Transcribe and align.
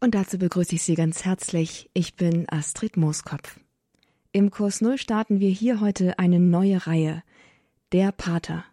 Und 0.00 0.14
dazu 0.14 0.38
begrüße 0.38 0.76
ich 0.76 0.82
Sie 0.82 0.94
ganz 0.94 1.24
herzlich. 1.24 1.90
Ich 1.92 2.14
bin 2.14 2.46
Astrid 2.48 2.96
Mooskopf. 2.96 3.58
Im 4.30 4.50
Kurs 4.50 4.80
Null 4.80 4.96
starten 4.96 5.40
wir 5.40 5.50
hier 5.50 5.80
heute 5.80 6.18
eine 6.20 6.38
neue 6.38 6.86
Reihe. 6.86 7.24
Der 7.92 8.12
Pater. 8.12 8.64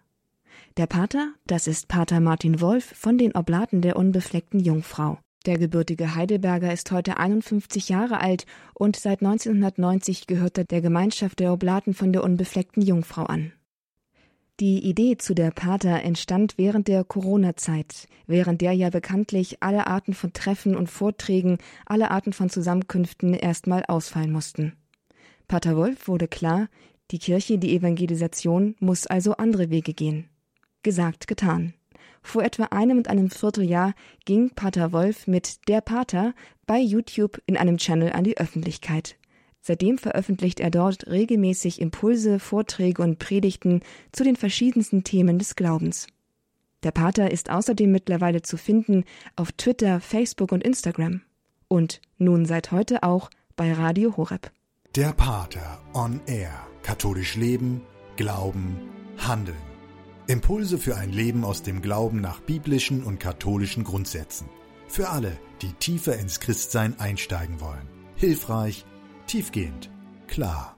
Der 0.77 0.85
Pater, 0.85 1.33
das 1.47 1.65
ist 1.65 1.87
Pater 1.87 2.19
Martin 2.19 2.61
Wolf 2.61 2.85
von 2.95 3.17
den 3.17 3.33
Oblaten 3.35 3.81
der 3.81 3.95
unbefleckten 3.95 4.59
Jungfrau. 4.59 5.17
Der 5.47 5.57
gebürtige 5.57 6.15
Heidelberger 6.15 6.71
ist 6.71 6.91
heute 6.91 7.17
51 7.17 7.89
Jahre 7.89 8.19
alt 8.19 8.45
und 8.73 8.95
seit 8.95 9.21
1990 9.21 10.27
gehört 10.27 10.57
er 10.57 10.65
der 10.65 10.81
Gemeinschaft 10.81 11.39
der 11.39 11.53
Oblaten 11.53 11.93
von 11.93 12.13
der 12.13 12.23
unbefleckten 12.23 12.83
Jungfrau 12.83 13.23
an. 13.23 13.51
Die 14.61 14.85
Idee 14.85 15.17
zu 15.17 15.33
der 15.33 15.51
Pater 15.51 16.01
entstand 16.03 16.57
während 16.57 16.87
der 16.87 17.03
Corona-Zeit, 17.03 18.07
während 18.25 18.61
der 18.61 18.71
ja 18.71 18.89
bekanntlich 18.89 19.61
alle 19.61 19.85
Arten 19.85 20.13
von 20.13 20.31
Treffen 20.31 20.77
und 20.77 20.89
Vorträgen, 20.89 21.57
alle 21.85 22.09
Arten 22.09 22.31
von 22.31 22.49
Zusammenkünften 22.49 23.33
erstmal 23.33 23.83
ausfallen 23.83 24.31
mussten. 24.31 24.71
Pater 25.49 25.75
Wolf 25.75 26.07
wurde 26.07 26.29
klar, 26.29 26.69
die 27.11 27.19
Kirche, 27.19 27.57
die 27.57 27.75
Evangelisation 27.75 28.75
muss 28.79 29.07
also 29.07 29.35
andere 29.35 29.69
Wege 29.69 29.93
gehen. 29.93 30.29
Gesagt, 30.83 31.27
getan. 31.27 31.73
Vor 32.21 32.41
etwa 32.41 32.63
einem 32.71 32.97
und 32.97 33.09
einem 33.09 33.29
Vierteljahr 33.29 33.93
ging 34.23 34.51
Pater 34.51 34.93
Wolf 34.93 35.27
mit 35.27 35.67
Der 35.67 35.81
Pater 35.81 36.33
bei 36.65 36.79
YouTube 36.79 37.41
in 37.45 37.57
einem 37.57 37.75
Channel 37.75 38.13
an 38.13 38.23
die 38.23 38.37
Öffentlichkeit. 38.37 39.17
Seitdem 39.67 39.97
veröffentlicht 39.97 40.59
er 40.59 40.69
dort 40.69 41.07
regelmäßig 41.07 41.81
Impulse, 41.81 42.37
Vorträge 42.37 43.01
und 43.01 43.17
Predigten 43.17 43.81
zu 44.11 44.23
den 44.23 44.35
verschiedensten 44.35 45.03
Themen 45.03 45.39
des 45.39 45.55
Glaubens. 45.55 46.05
Der 46.83 46.91
Pater 46.91 47.31
ist 47.31 47.49
außerdem 47.49 47.91
mittlerweile 47.91 48.43
zu 48.43 48.57
finden 48.57 49.05
auf 49.35 49.51
Twitter, 49.53 49.99
Facebook 50.01 50.51
und 50.51 50.63
Instagram. 50.63 51.21
Und 51.67 51.99
nun 52.19 52.45
seit 52.45 52.71
heute 52.71 53.01
auch 53.01 53.31
bei 53.55 53.73
Radio 53.73 54.15
Horeb. 54.17 54.51
Der 54.95 55.13
Pater 55.13 55.81
on 55.95 56.21
Air. 56.27 56.53
Katholisch 56.83 57.35
Leben, 57.35 57.81
Glauben, 58.17 58.77
Handeln. 59.17 59.57
Impulse 60.27 60.77
für 60.77 60.95
ein 60.95 61.11
Leben 61.11 61.43
aus 61.43 61.63
dem 61.63 61.81
Glauben 61.81 62.21
nach 62.21 62.39
biblischen 62.39 63.03
und 63.03 63.19
katholischen 63.19 63.83
Grundsätzen. 63.83 64.47
Für 64.87 65.09
alle, 65.09 65.35
die 65.63 65.73
tiefer 65.73 66.19
ins 66.19 66.39
Christsein 66.39 66.99
einsteigen 66.99 67.59
wollen. 67.61 67.89
Hilfreich, 68.15 68.85
Tiefgehend, 69.27 69.89
klar. 70.27 70.77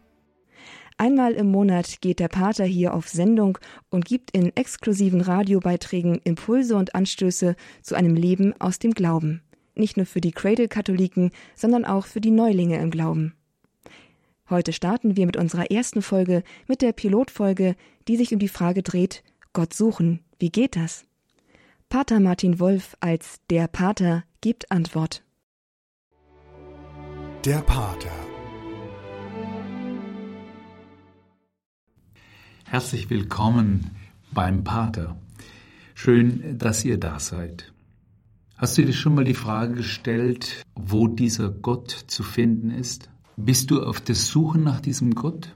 Einmal 0.97 1.33
im 1.33 1.51
Monat 1.51 2.01
geht 2.01 2.19
der 2.19 2.27
Pater 2.27 2.65
hier 2.65 2.93
auf 2.93 3.07
Sendung 3.07 3.59
und 3.89 4.05
gibt 4.05 4.31
in 4.31 4.55
exklusiven 4.55 5.21
Radiobeiträgen 5.21 6.19
Impulse 6.23 6.75
und 6.75 6.95
Anstöße 6.95 7.55
zu 7.83 7.95
einem 7.95 8.15
Leben 8.15 8.59
aus 8.59 8.79
dem 8.79 8.91
Glauben. 8.91 9.41
Nicht 9.75 9.97
nur 9.97 10.07
für 10.07 10.21
die 10.21 10.31
Cradle-Katholiken, 10.31 11.31
sondern 11.55 11.85
auch 11.85 12.07
für 12.07 12.21
die 12.21 12.31
Neulinge 12.31 12.79
im 12.79 12.89
Glauben. 12.89 13.35
Heute 14.49 14.73
starten 14.73 15.17
wir 15.17 15.27
mit 15.27 15.37
unserer 15.37 15.69
ersten 15.69 16.01
Folge, 16.01 16.41
mit 16.67 16.81
der 16.81 16.93
Pilotfolge, 16.93 17.75
die 18.07 18.17
sich 18.17 18.33
um 18.33 18.39
die 18.39 18.47
Frage 18.47 18.81
dreht, 18.81 19.23
Gott 19.53 19.73
suchen, 19.73 20.21
wie 20.39 20.49
geht 20.49 20.75
das? 20.75 21.05
Pater 21.89 22.19
Martin 22.19 22.59
Wolf 22.59 22.95
als 23.01 23.39
der 23.49 23.67
Pater 23.67 24.23
gibt 24.41 24.71
Antwort. 24.71 25.23
Der 27.45 27.61
Pater 27.61 28.26
Herzlich 32.69 33.09
willkommen 33.09 33.91
beim 34.33 34.65
Pater. 34.65 35.15
Schön, 35.95 36.57
dass 36.57 36.83
ihr 36.83 36.99
da 36.99 37.17
seid. 37.17 37.71
Hast 38.57 38.77
du 38.77 38.83
dir 38.83 38.91
schon 38.91 39.15
mal 39.15 39.23
die 39.23 39.33
Frage 39.33 39.75
gestellt, 39.75 40.65
wo 40.75 41.07
dieser 41.07 41.49
Gott 41.49 41.91
zu 41.91 42.23
finden 42.23 42.69
ist? 42.71 43.09
Bist 43.37 43.71
du 43.71 43.81
auf 43.81 44.01
der 44.01 44.15
Suche 44.15 44.59
nach 44.59 44.81
diesem 44.81 45.15
Gott? 45.15 45.55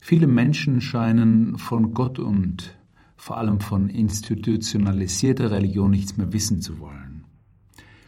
Viele 0.00 0.26
Menschen 0.26 0.80
scheinen 0.80 1.58
von 1.58 1.92
Gott 1.92 2.18
und 2.18 2.74
vor 3.16 3.36
allem 3.36 3.60
von 3.60 3.90
institutionalisierter 3.90 5.50
Religion 5.50 5.90
nichts 5.90 6.16
mehr 6.16 6.32
wissen 6.32 6.62
zu 6.62 6.78
wollen. 6.78 7.26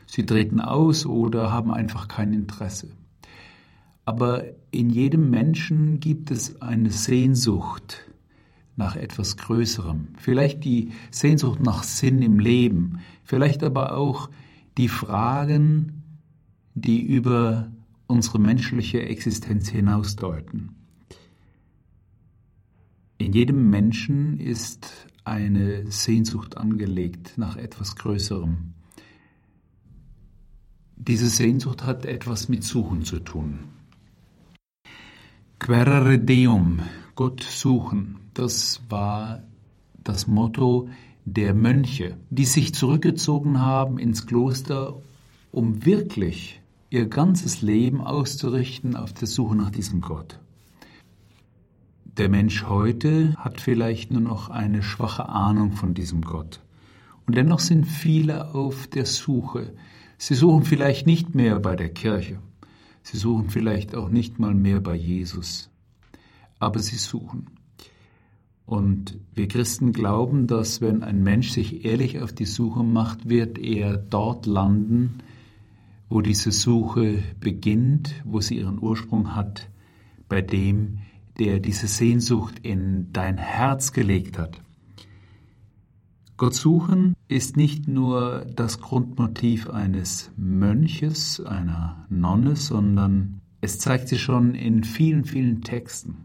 Sie 0.07 0.25
treten 0.25 0.63
aus 0.63 1.05
oder 1.05 1.53
haben 1.53 1.71
einfach 1.71 2.09
kein 2.09 2.33
Interesse. 2.33 2.89
Aber 4.05 4.45
in 4.71 4.91
jedem 4.91 5.31
Menschen 5.31 6.01
gibt 6.01 6.31
es 6.31 6.61
eine 6.61 6.91
Sehnsucht 6.91 8.11
nach 8.77 8.97
etwas 8.97 9.37
Größerem. 9.37 10.09
Vielleicht 10.19 10.65
die 10.65 10.91
Sehnsucht 11.11 11.61
nach 11.61 11.83
Sinn 11.83 12.21
im 12.23 12.39
Leben, 12.39 13.01
vielleicht 13.23 13.63
aber 13.63 13.97
auch 13.97 14.29
die 14.77 14.89
Fragen, 14.89 16.03
die 16.75 17.01
über 17.03 17.71
unsere 18.07 18.39
menschliche 18.39 19.03
Existenz 19.03 19.69
hinausdeuten. 19.69 20.75
In 23.17 23.33
jedem 23.33 23.71
Menschen 23.71 24.39
ist 24.41 25.09
eine 25.25 25.91
Sehnsucht 25.91 26.57
angelegt 26.59 27.35
nach 27.37 27.57
etwas 27.57 27.97
Größerem. 27.97 28.75
Diese 30.97 31.29
Sehnsucht 31.29 31.85
hat 31.85 32.05
etwas 32.05 32.49
mit 32.49 32.65
Suchen 32.65 33.05
zu 33.05 33.21
tun. 33.21 33.61
Querere 35.65 36.19
Deum, 36.19 36.81
Gott 37.15 37.43
suchen, 37.43 38.17
das 38.35 38.83
war 38.91 39.45
das 39.97 40.27
Motto 40.27 40.91
der 41.25 41.55
Mönche, 41.55 42.19
die 42.29 42.45
sich 42.45 42.75
zurückgezogen 42.75 43.63
haben 43.63 43.99
ins 43.99 44.27
Kloster, 44.27 45.01
um 45.53 45.87
wirklich 45.87 46.61
ihr 46.91 47.07
ganzes 47.07 47.63
Leben 47.63 48.03
auszurichten 48.03 48.95
auf 48.95 49.15
der 49.15 49.27
Suche 49.27 49.57
nach 49.57 49.71
diesem 49.71 50.03
Gott. 50.03 50.39
Der 52.05 52.29
Mensch 52.29 52.67
heute 52.69 53.35
hat 53.39 53.59
vielleicht 53.59 54.11
nur 54.11 54.21
noch 54.21 54.51
eine 54.51 54.83
schwache 54.83 55.31
Ahnung 55.31 55.73
von 55.73 55.95
diesem 55.95 56.21
Gott. 56.21 56.61
Und 57.27 57.37
dennoch 57.39 57.61
sind 57.61 57.87
viele 57.87 58.55
auf 58.55 58.87
der 58.87 59.07
Suche. 59.07 59.73
Sie 60.19 60.35
suchen 60.35 60.65
vielleicht 60.65 61.07
nicht 61.07 61.35
mehr 61.35 61.59
bei 61.59 61.75
der 61.75 61.89
Kirche, 61.89 62.39
Sie 63.05 63.19
suchen 63.19 63.51
vielleicht 63.51 63.95
auch 63.95 64.09
nicht 64.09 64.39
mal 64.39 64.55
mehr 64.55 64.81
bei 64.81 64.95
Jesus, 64.95 65.71
aber 66.59 66.81
sie 66.81 66.97
suchen. 66.97 67.51
Und 68.65 69.19
wir 69.35 69.47
Christen 69.47 69.93
glauben, 69.93 70.47
dass 70.47 70.81
wenn 70.81 71.03
ein 71.03 71.23
Mensch 71.23 71.51
sich 71.51 71.85
ehrlich 71.85 72.21
auf 72.21 72.33
die 72.33 72.47
Suche 72.47 72.83
macht, 72.83 73.29
wird 73.29 73.59
er 73.59 73.99
dort 73.99 74.47
landen, 74.47 75.19
wo 76.09 76.23
diese 76.23 76.51
Suche 76.51 77.23
beginnt, 77.41 78.15
wo 78.25 78.41
sie 78.41 78.57
ihren 78.57 78.81
Ursprung 78.81 79.37
hat, 79.37 79.69
bei 80.31 80.41
dem, 80.41 81.01
der 81.39 81.61
diese 81.61 81.89
Sehnsucht 81.89 82.59
in 82.63 83.13
dein 83.13 83.37
Herz 83.37 83.93
gelegt 83.93 84.39
hat. 84.39 84.64
Gott 86.37 86.55
suchen 86.55 87.15
ist 87.29 87.57
nicht 87.57 87.87
nur 87.87 88.45
das 88.57 88.81
Grundmotiv 88.81 89.71
eines 89.71 90.33
Mönches, 90.37 91.41
einer 91.41 92.07
Nonne, 92.09 92.57
sondern 92.57 93.41
es 93.61 93.79
zeigt 93.79 94.09
sich 94.09 94.21
schon 94.21 94.57
in 94.57 94.83
vielen, 94.83 95.25
vielen 95.25 95.63
Texten. 95.63 96.17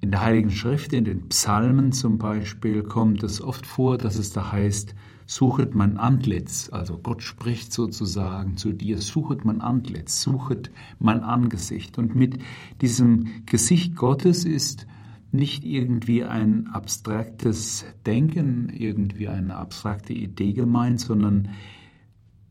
In 0.00 0.10
der 0.10 0.22
Heiligen 0.22 0.50
Schrift, 0.50 0.92
in 0.92 1.04
den 1.04 1.28
Psalmen 1.28 1.92
zum 1.92 2.18
Beispiel, 2.18 2.82
kommt 2.82 3.22
es 3.22 3.40
oft 3.40 3.64
vor, 3.64 3.96
dass 3.96 4.16
es 4.16 4.30
da 4.30 4.50
heißt, 4.50 4.96
suchet 5.24 5.76
mein 5.76 5.98
Antlitz, 5.98 6.68
also 6.72 6.98
Gott 6.98 7.22
spricht 7.22 7.72
sozusagen 7.72 8.56
zu 8.56 8.72
dir, 8.72 8.98
suchet 8.98 9.44
mein 9.44 9.60
Antlitz, 9.60 10.20
suchet 10.20 10.72
mein 10.98 11.20
Angesicht. 11.20 11.96
Und 11.98 12.16
mit 12.16 12.38
diesem 12.80 13.46
Gesicht 13.46 13.94
Gottes 13.94 14.44
ist 14.44 14.86
nicht 15.32 15.64
irgendwie 15.64 16.24
ein 16.24 16.68
abstraktes 16.68 17.84
Denken, 18.06 18.68
irgendwie 18.70 19.28
eine 19.28 19.56
abstrakte 19.56 20.12
Idee 20.12 20.52
gemeint, 20.52 21.00
sondern 21.00 21.50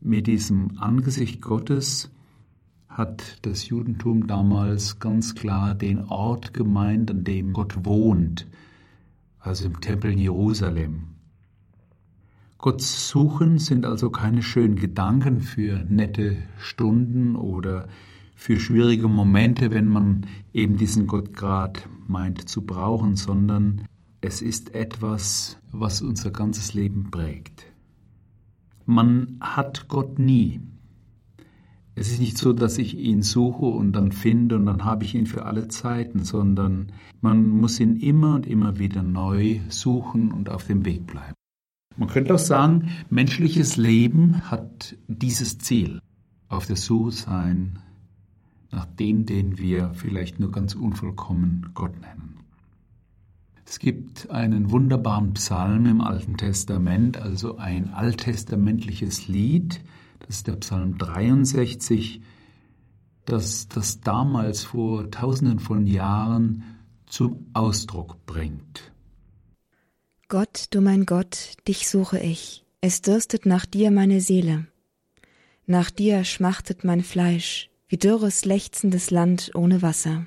mit 0.00 0.26
diesem 0.26 0.78
Angesicht 0.78 1.40
Gottes 1.42 2.10
hat 2.88 3.44
das 3.44 3.68
Judentum 3.68 4.26
damals 4.26 4.98
ganz 5.00 5.34
klar 5.34 5.74
den 5.74 6.04
Ort 6.04 6.54
gemeint, 6.54 7.10
an 7.10 7.24
dem 7.24 7.52
Gott 7.52 7.84
wohnt, 7.84 8.46
also 9.38 9.66
im 9.66 9.80
Tempel 9.80 10.12
in 10.12 10.18
Jerusalem. 10.18 11.16
Gott 12.58 12.80
suchen 12.80 13.58
sind 13.58 13.84
also 13.84 14.10
keine 14.10 14.42
schönen 14.42 14.76
Gedanken 14.76 15.40
für 15.40 15.84
nette 15.88 16.38
Stunden 16.58 17.36
oder 17.36 17.86
für 18.36 18.60
schwierige 18.60 19.08
Momente, 19.08 19.72
wenn 19.72 19.88
man 19.88 20.26
eben 20.52 20.76
diesen 20.76 21.08
Gott 21.08 21.32
gerade 21.32 21.80
meint 22.06 22.48
zu 22.48 22.62
brauchen, 22.62 23.16
sondern 23.16 23.82
es 24.20 24.42
ist 24.42 24.74
etwas, 24.74 25.58
was 25.72 26.02
unser 26.02 26.30
ganzes 26.30 26.74
Leben 26.74 27.10
prägt. 27.10 27.64
Man 28.84 29.38
hat 29.40 29.88
Gott 29.88 30.18
nie. 30.18 30.60
Es 31.94 32.12
ist 32.12 32.20
nicht 32.20 32.36
so, 32.36 32.52
dass 32.52 32.76
ich 32.76 32.96
ihn 32.96 33.22
suche 33.22 33.64
und 33.64 33.92
dann 33.92 34.12
finde 34.12 34.56
und 34.56 34.66
dann 34.66 34.84
habe 34.84 35.04
ich 35.04 35.14
ihn 35.14 35.26
für 35.26 35.46
alle 35.46 35.68
Zeiten, 35.68 36.22
sondern 36.22 36.92
man 37.22 37.48
muss 37.48 37.80
ihn 37.80 37.96
immer 37.96 38.34
und 38.34 38.46
immer 38.46 38.78
wieder 38.78 39.02
neu 39.02 39.60
suchen 39.70 40.30
und 40.30 40.50
auf 40.50 40.66
dem 40.66 40.84
Weg 40.84 41.06
bleiben. 41.06 41.34
Man 41.96 42.10
könnte 42.10 42.34
auch 42.34 42.38
sagen, 42.38 42.90
menschliches 43.08 43.78
Leben 43.78 44.42
hat 44.50 44.94
dieses 45.08 45.56
Ziel, 45.56 46.00
auf 46.48 46.66
der 46.66 46.76
Suche 46.76 47.12
sein 47.12 47.78
nach 48.76 48.84
dem, 48.84 49.24
den 49.24 49.56
wir 49.56 49.94
vielleicht 49.94 50.38
nur 50.38 50.52
ganz 50.52 50.74
unvollkommen 50.74 51.70
Gott 51.72 51.98
nennen. 51.98 52.40
Es 53.64 53.78
gibt 53.78 54.30
einen 54.30 54.70
wunderbaren 54.70 55.32
Psalm 55.32 55.86
im 55.86 56.02
Alten 56.02 56.36
Testament, 56.36 57.16
also 57.16 57.56
ein 57.56 57.94
alttestamentliches 57.94 59.28
Lied, 59.28 59.80
das 60.20 60.36
ist 60.36 60.46
der 60.46 60.56
Psalm 60.56 60.98
63, 60.98 62.20
das 63.24 63.66
das 63.68 64.00
damals 64.02 64.62
vor 64.62 65.10
tausenden 65.10 65.58
von 65.58 65.86
Jahren 65.86 66.62
zum 67.06 67.46
Ausdruck 67.54 68.26
bringt. 68.26 68.92
Gott, 70.28 70.66
du 70.70 70.82
mein 70.82 71.06
Gott, 71.06 71.54
dich 71.66 71.88
suche 71.88 72.18
ich, 72.18 72.66
es 72.82 73.00
dürstet 73.00 73.46
nach 73.46 73.64
dir 73.64 73.90
meine 73.90 74.20
Seele. 74.20 74.66
Nach 75.64 75.90
dir 75.90 76.24
schmachtet 76.24 76.84
mein 76.84 77.02
Fleisch, 77.02 77.70
wie 77.88 77.96
dürres, 77.96 78.44
lechzendes 78.44 79.10
Land 79.10 79.52
ohne 79.54 79.82
Wasser. 79.82 80.26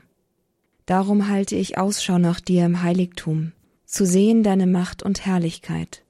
Darum 0.85 1.27
halte 1.27 1.55
ich 1.55 1.77
Ausschau 1.77 2.17
nach 2.17 2.39
dir 2.39 2.65
im 2.65 2.81
Heiligtum, 2.81 3.51
zu 3.85 4.05
sehen 4.05 4.43
deine 4.43 4.67
Macht 4.67 5.03
und 5.03 5.25
Herrlichkeit. 5.25 6.03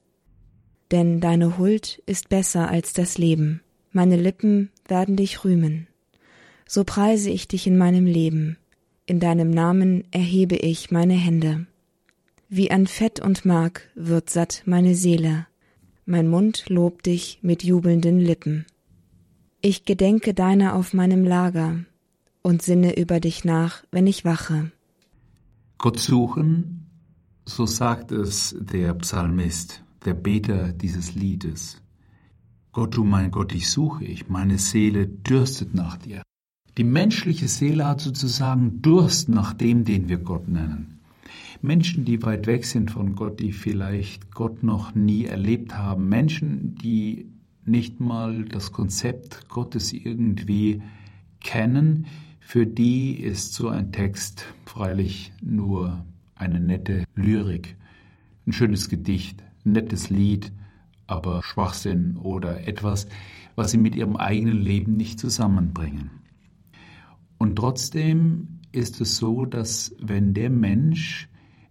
Denn 0.90 1.20
deine 1.20 1.58
Huld 1.58 2.02
ist 2.06 2.28
besser 2.28 2.68
als 2.68 2.92
das 2.92 3.18
Leben, 3.18 3.62
meine 3.92 4.16
Lippen 4.16 4.70
werden 4.86 5.16
dich 5.16 5.44
rühmen. 5.44 5.86
So 6.66 6.84
preise 6.84 7.30
ich 7.30 7.48
dich 7.48 7.66
in 7.66 7.76
meinem 7.76 8.06
Leben, 8.06 8.56
in 9.06 9.18
deinem 9.18 9.50
Namen 9.50 10.04
erhebe 10.12 10.56
ich 10.56 10.90
meine 10.90 11.14
Hände. 11.14 11.66
Wie 12.48 12.70
an 12.70 12.86
Fett 12.86 13.20
und 13.20 13.44
Mark 13.44 13.90
wird 13.94 14.30
satt 14.30 14.62
meine 14.66 14.94
Seele, 14.94 15.46
mein 16.06 16.28
Mund 16.28 16.64
lobt 16.68 17.06
dich 17.06 17.38
mit 17.42 17.62
jubelnden 17.62 18.18
Lippen. 18.18 18.66
Ich 19.62 19.84
gedenke 19.84 20.32
deiner 20.32 20.74
auf 20.74 20.94
meinem 20.94 21.22
Lager 21.24 21.84
und 22.40 22.62
sinne 22.62 22.96
über 22.98 23.20
dich 23.20 23.44
nach, 23.44 23.84
wenn 23.90 24.06
ich 24.06 24.24
wache. 24.24 24.72
Gott 25.76 25.98
suchen, 25.98 26.86
so 27.44 27.66
sagt 27.66 28.10
es 28.10 28.56
der 28.58 28.94
Psalmist, 28.94 29.84
der 30.06 30.14
Beter 30.14 30.72
dieses 30.72 31.14
Liedes. 31.14 31.82
Gott, 32.72 32.96
du 32.96 33.04
mein 33.04 33.30
Gott, 33.30 33.52
ich 33.52 33.68
suche 33.68 34.04
ich, 34.04 34.30
meine 34.30 34.56
Seele 34.56 35.06
dürstet 35.06 35.74
nach 35.74 35.98
dir. 35.98 36.22
Die 36.78 36.84
menschliche 36.84 37.48
Seele 37.48 37.86
hat 37.86 38.00
sozusagen 38.00 38.80
Durst 38.80 39.28
nach 39.28 39.52
dem, 39.52 39.84
den 39.84 40.08
wir 40.08 40.18
Gott 40.18 40.48
nennen. 40.48 41.00
Menschen, 41.60 42.06
die 42.06 42.22
weit 42.22 42.46
weg 42.46 42.64
sind 42.64 42.90
von 42.90 43.14
Gott, 43.14 43.40
die 43.40 43.52
vielleicht 43.52 44.30
Gott 44.30 44.62
noch 44.62 44.94
nie 44.94 45.26
erlebt 45.26 45.76
haben, 45.76 46.08
Menschen, 46.08 46.76
die 46.76 47.28
nicht 47.70 48.00
mal 48.00 48.44
das 48.44 48.72
Konzept 48.72 49.48
Gottes 49.48 49.92
irgendwie 49.92 50.82
kennen, 51.40 52.06
für 52.40 52.66
die 52.66 53.14
ist 53.14 53.54
so 53.54 53.68
ein 53.68 53.92
Text 53.92 54.44
freilich 54.66 55.32
nur 55.40 56.04
eine 56.34 56.60
nette 56.60 57.04
Lyrik, 57.14 57.76
ein 58.46 58.52
schönes 58.52 58.88
Gedicht, 58.88 59.42
ein 59.64 59.72
nettes 59.72 60.10
Lied, 60.10 60.52
aber 61.06 61.42
Schwachsinn 61.42 62.16
oder 62.16 62.66
etwas, 62.66 63.06
was 63.54 63.70
sie 63.70 63.78
mit 63.78 63.94
ihrem 63.94 64.16
eigenen 64.16 64.60
Leben 64.60 64.96
nicht 64.96 65.20
zusammenbringen. 65.20 66.10
Und 67.38 67.56
trotzdem 67.56 68.60
ist 68.72 69.00
es 69.00 69.16
so, 69.16 69.44
dass 69.44 69.94
wenn 70.00 70.34
der 70.34 70.50
Mensch 70.50 71.30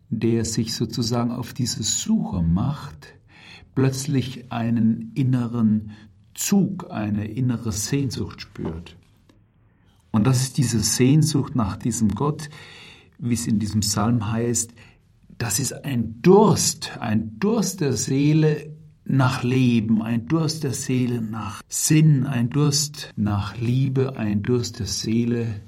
der 0.10 0.44
sich 0.44 0.74
sozusagen 0.74 1.32
auf 1.32 1.54
diese 1.54 1.84
Suche 1.84 2.42
macht, 2.42 3.14
plötzlich 3.76 4.52
einen 4.52 5.12
inneren 5.16 5.92
Zug, 6.34 6.90
eine 6.90 7.28
innere 7.28 7.72
Sehnsucht 7.72 8.42
spürt. 8.42 8.96
Und 10.12 10.26
das 10.26 10.42
ist 10.42 10.58
diese 10.58 10.80
Sehnsucht 10.80 11.56
nach 11.56 11.78
diesem 11.78 12.10
Gott, 12.10 12.50
wie 13.20 13.34
es 13.34 13.48
in 13.48 13.60
diesem 13.60 13.82
Psalm 13.82 14.32
heißt, 14.32 14.74
das 15.38 15.60
ist 15.60 15.86
ein 15.86 16.22
Durst, 16.22 16.98
ein 17.00 17.40
Durst 17.40 17.82
der 17.82 17.94
Seele 17.94 18.76
nach 19.06 19.44
Leben, 19.44 20.02
ein 20.02 20.28
Durst 20.28 20.64
der 20.64 20.74
Seele 20.74 21.22
nach 21.22 21.62
Sinn, 21.68 22.26
ein 22.26 22.50
Durst 22.50 23.12
nach 23.16 23.58
Liebe, 23.58 24.18
ein 24.18 24.44
Durst 24.44 24.80
der 24.80 24.86
Seele 24.86 25.62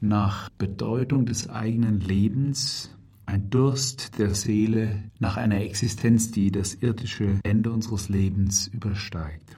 nach 0.00 0.48
Bedeutung 0.50 1.26
des 1.26 1.48
eigenen 1.48 2.00
Lebens 2.00 2.90
ein 3.32 3.48
Durst 3.48 4.18
der 4.18 4.34
Seele 4.34 5.04
nach 5.18 5.38
einer 5.38 5.62
Existenz, 5.62 6.30
die 6.30 6.52
das 6.52 6.74
irdische 6.74 7.40
Ende 7.42 7.72
unseres 7.72 8.10
Lebens 8.10 8.66
übersteigt. 8.68 9.56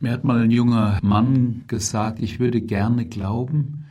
Mir 0.00 0.12
hat 0.12 0.24
mal 0.24 0.40
ein 0.40 0.50
junger 0.50 0.98
Mann 1.02 1.64
gesagt, 1.66 2.20
ich 2.20 2.40
würde 2.40 2.62
gerne 2.62 3.04
glauben, 3.04 3.84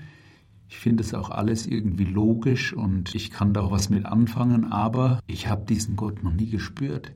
ich 0.67 0.77
finde 0.77 1.03
es 1.03 1.13
auch 1.13 1.29
alles 1.29 1.67
irgendwie 1.67 2.05
logisch 2.05 2.73
und 2.73 3.13
ich 3.13 3.29
kann 3.29 3.53
da 3.53 3.61
auch 3.61 3.71
was 3.71 3.89
mit 3.89 4.05
anfangen, 4.05 4.71
aber 4.71 5.19
ich 5.27 5.47
habe 5.47 5.65
diesen 5.65 5.95
Gott 5.95 6.23
noch 6.23 6.33
nie 6.33 6.49
gespürt. 6.49 7.11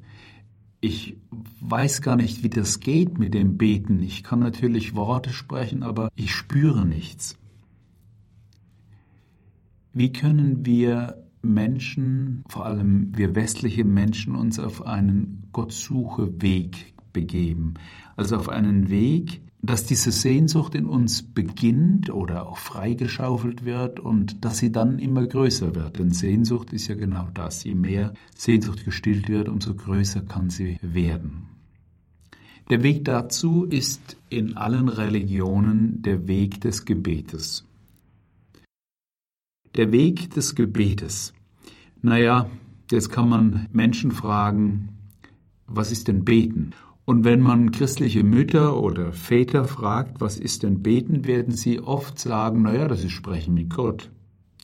Ich 0.79 1.17
weiß 1.59 2.03
gar 2.03 2.15
nicht, 2.15 2.43
wie 2.43 2.49
das 2.49 2.79
geht 2.79 3.17
mit 3.17 3.33
dem 3.33 3.57
Beten. 3.57 4.01
Ich 4.03 4.23
kann 4.23 4.39
natürlich 4.39 4.95
Worte 4.95 5.31
sprechen, 5.31 5.81
aber 5.81 6.09
ich 6.15 6.33
spüre 6.33 6.85
nichts. 6.85 7.35
Wie 9.99 10.13
können 10.13 10.65
wir 10.65 11.25
Menschen, 11.41 12.45
vor 12.47 12.65
allem 12.65 13.11
wir 13.17 13.35
westliche 13.35 13.83
Menschen, 13.83 14.33
uns 14.33 14.57
auf 14.57 14.87
einen 14.87 15.49
Gottsuche-Weg 15.51 16.93
begeben? 17.11 17.73
Also 18.15 18.37
auf 18.37 18.47
einen 18.47 18.89
Weg, 18.89 19.41
dass 19.61 19.83
diese 19.83 20.13
Sehnsucht 20.13 20.73
in 20.75 20.85
uns 20.85 21.23
beginnt 21.23 22.09
oder 22.11 22.47
auch 22.47 22.55
freigeschaufelt 22.59 23.65
wird 23.65 23.99
und 23.99 24.45
dass 24.45 24.59
sie 24.59 24.71
dann 24.71 24.99
immer 24.99 25.27
größer 25.27 25.75
wird. 25.75 25.99
Denn 25.99 26.11
Sehnsucht 26.11 26.71
ist 26.71 26.87
ja 26.87 26.95
genau 26.95 27.27
das. 27.33 27.65
Je 27.65 27.75
mehr 27.75 28.13
Sehnsucht 28.37 28.85
gestillt 28.85 29.27
wird, 29.27 29.49
umso 29.49 29.75
größer 29.75 30.21
kann 30.21 30.49
sie 30.49 30.77
werden. 30.81 31.47
Der 32.69 32.83
Weg 32.83 33.03
dazu 33.03 33.65
ist 33.65 34.15
in 34.29 34.55
allen 34.55 34.87
Religionen 34.87 36.01
der 36.03 36.25
Weg 36.25 36.61
des 36.61 36.85
Gebetes. 36.85 37.65
Der 39.75 39.91
Weg 39.91 40.31
des 40.31 40.55
Gebetes. 40.55 41.33
Naja, 42.01 42.49
jetzt 42.91 43.09
kann 43.09 43.29
man 43.29 43.67
Menschen 43.71 44.11
fragen, 44.11 44.89
was 45.67 45.91
ist 45.91 46.07
denn 46.07 46.25
Beten? 46.25 46.71
Und 47.05 47.23
wenn 47.23 47.41
man 47.41 47.71
christliche 47.71 48.23
Mütter 48.23 48.81
oder 48.81 49.13
Väter 49.13 49.65
fragt, 49.65 50.21
was 50.21 50.37
ist 50.37 50.63
denn 50.63 50.83
Beten, 50.83 51.25
werden 51.25 51.53
sie 51.53 51.79
oft 51.79 52.19
sagen, 52.19 52.61
naja, 52.63 52.87
das 52.87 53.03
ist 53.03 53.11
Sprechen 53.11 53.53
mit 53.53 53.69
Gott. 53.69 54.11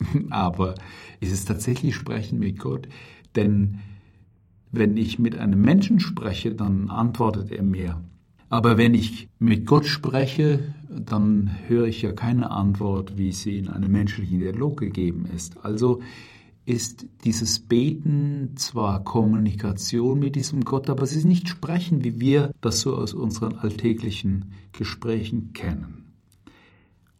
Aber 0.29 0.75
ist 1.19 1.31
es 1.31 1.45
tatsächlich 1.45 1.95
Sprechen 1.95 2.39
mit 2.39 2.59
Gott? 2.59 2.87
Denn 3.35 3.79
wenn 4.71 4.97
ich 4.97 5.19
mit 5.19 5.37
einem 5.37 5.61
Menschen 5.61 5.99
spreche, 5.99 6.53
dann 6.53 6.89
antwortet 6.89 7.51
er 7.51 7.63
mir. 7.63 8.03
Aber 8.49 8.77
wenn 8.77 8.93
ich 8.93 9.27
mit 9.39 9.65
Gott 9.65 9.85
spreche, 9.85 10.73
dann 10.89 11.51
höre 11.67 11.87
ich 11.87 12.01
ja 12.01 12.11
keine 12.11 12.51
Antwort, 12.51 13.17
wie 13.17 13.31
sie 13.31 13.57
in 13.57 13.69
einem 13.69 13.91
menschlichen 13.91 14.39
Dialog 14.39 14.79
gegeben 14.79 15.25
ist. 15.35 15.63
Also 15.65 16.01
ist 16.65 17.05
dieses 17.23 17.59
Beten 17.59 18.53
zwar 18.55 19.03
Kommunikation 19.03 20.19
mit 20.19 20.35
diesem 20.35 20.63
Gott, 20.63 20.89
aber 20.89 21.03
es 21.03 21.15
ist 21.15 21.25
nicht 21.25 21.47
Sprechen, 21.47 22.03
wie 22.03 22.19
wir 22.19 22.51
das 22.61 22.81
so 22.81 22.95
aus 22.95 23.13
unseren 23.13 23.55
alltäglichen 23.55 24.51
Gesprächen 24.71 25.53
kennen. 25.53 26.05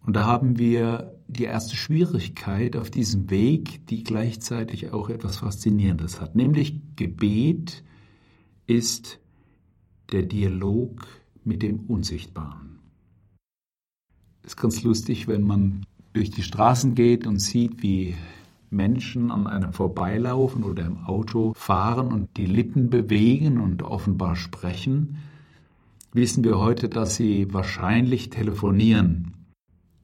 Und 0.05 0.15
da 0.15 0.25
haben 0.25 0.58
wir 0.58 1.15
die 1.27 1.44
erste 1.44 1.75
Schwierigkeit 1.75 2.75
auf 2.75 2.91
diesem 2.91 3.29
Weg, 3.29 3.86
die 3.88 4.03
gleichzeitig 4.03 4.94
auch 4.94 5.10
etwas 5.10 5.38
Faszinierendes 5.38 6.22
hat, 6.22 6.36
nämlich 6.36 6.82
Gebet 6.96 7.84
ist 8.67 9.20
der 10.12 10.24
Dialog 10.24 11.07
mit 11.43 11.62
dem 11.62 11.81
Unsichtbaren. 11.88 12.79
Es 14.43 14.53
ist 14.53 14.57
ganz 14.57 14.83
lustig, 14.83 15.27
wenn 15.27 15.43
man 15.43 15.85
durch 16.13 16.31
die 16.31 16.43
Straßen 16.43 16.95
geht 16.95 17.27
und 17.27 17.39
sieht, 17.39 17.81
wie 17.81 18.15
Menschen 18.69 19.31
an 19.31 19.47
einem 19.47 19.74
vorbeilaufen 19.74 20.63
oder 20.63 20.85
im 20.85 21.05
Auto 21.05 21.53
fahren 21.55 22.12
und 22.12 22.38
die 22.38 22.45
Lippen 22.45 22.89
bewegen 22.89 23.59
und 23.59 23.83
offenbar 23.83 24.35
sprechen, 24.35 25.17
wissen 26.13 26.43
wir 26.43 26.59
heute, 26.59 26.89
dass 26.89 27.15
sie 27.15 27.53
wahrscheinlich 27.53 28.29
telefonieren. 28.29 29.33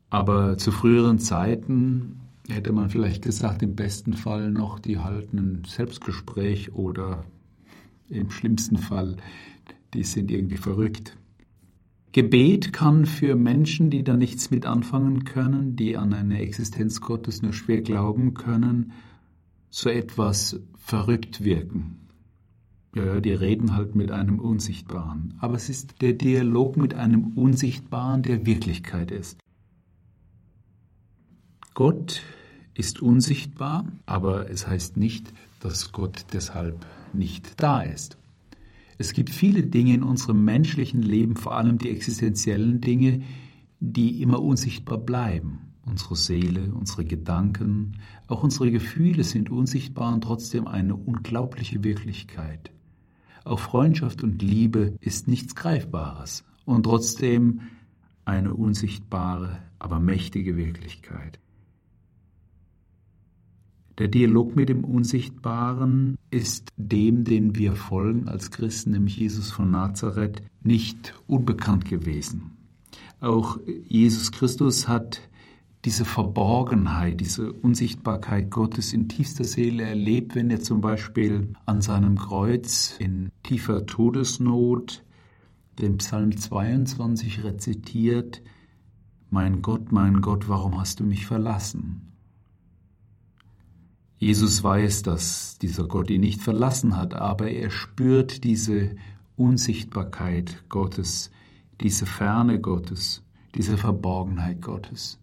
Aber 0.09 0.57
zu 0.57 0.71
früheren 0.71 1.19
Zeiten 1.19 2.19
hätte 2.49 2.73
man 2.73 2.89
vielleicht 2.89 3.23
gesagt, 3.23 3.63
im 3.63 3.75
besten 3.75 4.13
Fall 4.13 4.51
noch, 4.51 4.79
die 4.79 4.99
halten 4.99 5.37
ein 5.37 5.63
Selbstgespräch 5.65 6.73
oder 6.73 7.23
im 8.09 8.29
schlimmsten 8.29 8.77
Fall 8.77 9.15
die 9.93 10.03
sind 10.03 10.31
irgendwie 10.31 10.57
verrückt. 10.57 11.17
Gebet 12.13 12.73
kann 12.73 13.05
für 13.05 13.35
Menschen, 13.35 13.89
die 13.89 14.03
da 14.03 14.17
nichts 14.17 14.51
mit 14.51 14.65
anfangen 14.65 15.23
können, 15.23 15.77
die 15.77 15.95
an 15.95 16.13
eine 16.13 16.39
Existenz 16.39 16.99
Gottes 16.99 17.41
nur 17.41 17.53
schwer 17.53 17.81
glauben 17.81 18.33
können, 18.33 18.91
so 19.69 19.89
etwas 19.89 20.59
verrückt 20.75 21.43
wirken. 21.43 22.01
Ja, 22.93 23.21
die 23.21 23.31
reden 23.31 23.73
halt 23.73 23.95
mit 23.95 24.11
einem 24.11 24.39
Unsichtbaren. 24.39 25.35
Aber 25.39 25.55
es 25.55 25.69
ist 25.69 26.01
der 26.01 26.11
Dialog 26.11 26.75
mit 26.75 26.93
einem 26.93 27.37
Unsichtbaren, 27.37 28.23
der 28.23 28.45
Wirklichkeit 28.45 29.11
ist. 29.11 29.39
Gott 31.73 32.21
ist 32.73 33.01
unsichtbar, 33.01 33.85
aber 34.05 34.49
es 34.49 34.67
heißt 34.67 34.97
nicht, 34.97 35.31
dass 35.61 35.93
Gott 35.93 36.25
deshalb 36.33 36.85
nicht 37.13 37.61
da 37.61 37.81
ist. 37.81 38.17
Es 39.01 39.13
gibt 39.13 39.31
viele 39.31 39.63
Dinge 39.63 39.95
in 39.95 40.03
unserem 40.03 40.45
menschlichen 40.45 41.01
Leben, 41.01 41.35
vor 41.35 41.55
allem 41.57 41.79
die 41.79 41.89
existenziellen 41.89 42.81
Dinge, 42.81 43.23
die 43.79 44.21
immer 44.21 44.39
unsichtbar 44.39 44.99
bleiben. 44.99 45.73
Unsere 45.83 46.15
Seele, 46.15 46.71
unsere 46.71 47.03
Gedanken, 47.03 47.93
auch 48.27 48.43
unsere 48.43 48.69
Gefühle 48.69 49.23
sind 49.23 49.49
unsichtbar 49.49 50.13
und 50.13 50.23
trotzdem 50.23 50.67
eine 50.67 50.95
unglaubliche 50.95 51.83
Wirklichkeit. 51.83 52.71
Auch 53.43 53.59
Freundschaft 53.59 54.21
und 54.21 54.43
Liebe 54.43 54.93
ist 54.99 55.27
nichts 55.27 55.55
Greifbares 55.55 56.43
und 56.65 56.83
trotzdem 56.83 57.61
eine 58.23 58.53
unsichtbare, 58.53 59.63
aber 59.79 59.99
mächtige 59.99 60.57
Wirklichkeit. 60.57 61.39
Der 63.97 64.07
Dialog 64.07 64.55
mit 64.55 64.69
dem 64.69 64.83
Unsichtbaren 64.83 66.17
ist 66.29 66.69
dem, 66.77 67.23
den 67.23 67.55
wir 67.55 67.75
folgen 67.75 68.27
als 68.27 68.51
Christen, 68.51 68.91
nämlich 68.91 69.17
Jesus 69.17 69.51
von 69.51 69.71
Nazareth, 69.71 70.41
nicht 70.63 71.13
unbekannt 71.27 71.85
gewesen. 71.85 72.51
Auch 73.19 73.59
Jesus 73.87 74.31
Christus 74.31 74.87
hat 74.87 75.21
diese 75.85 76.05
Verborgenheit, 76.05 77.19
diese 77.19 77.51
Unsichtbarkeit 77.51 78.51
Gottes 78.51 78.93
in 78.93 79.09
tiefster 79.09 79.43
Seele 79.43 79.83
erlebt, 79.83 80.35
wenn 80.35 80.49
er 80.51 80.61
zum 80.61 80.81
Beispiel 80.81 81.53
an 81.65 81.81
seinem 81.81 82.17
Kreuz 82.17 82.95
in 82.99 83.29
tiefer 83.43 83.85
Todesnot 83.85 85.03
den 85.79 85.97
Psalm 85.97 86.37
22 86.37 87.43
rezitiert, 87.43 88.41
Mein 89.29 89.61
Gott, 89.61 89.91
mein 89.91 90.21
Gott, 90.21 90.49
warum 90.49 90.79
hast 90.79 90.99
du 90.99 91.03
mich 91.03 91.25
verlassen? 91.25 92.11
Jesus 94.21 94.63
weiß, 94.63 95.01
dass 95.01 95.57
dieser 95.57 95.87
Gott 95.87 96.11
ihn 96.11 96.21
nicht 96.21 96.43
verlassen 96.43 96.95
hat, 96.95 97.15
aber 97.15 97.49
er 97.49 97.71
spürt 97.71 98.43
diese 98.43 98.91
Unsichtbarkeit 99.35 100.63
Gottes, 100.69 101.31
diese 101.81 102.05
Ferne 102.05 102.61
Gottes, 102.61 103.23
diese 103.55 103.79
Verborgenheit 103.79 104.61
Gottes. 104.61 105.19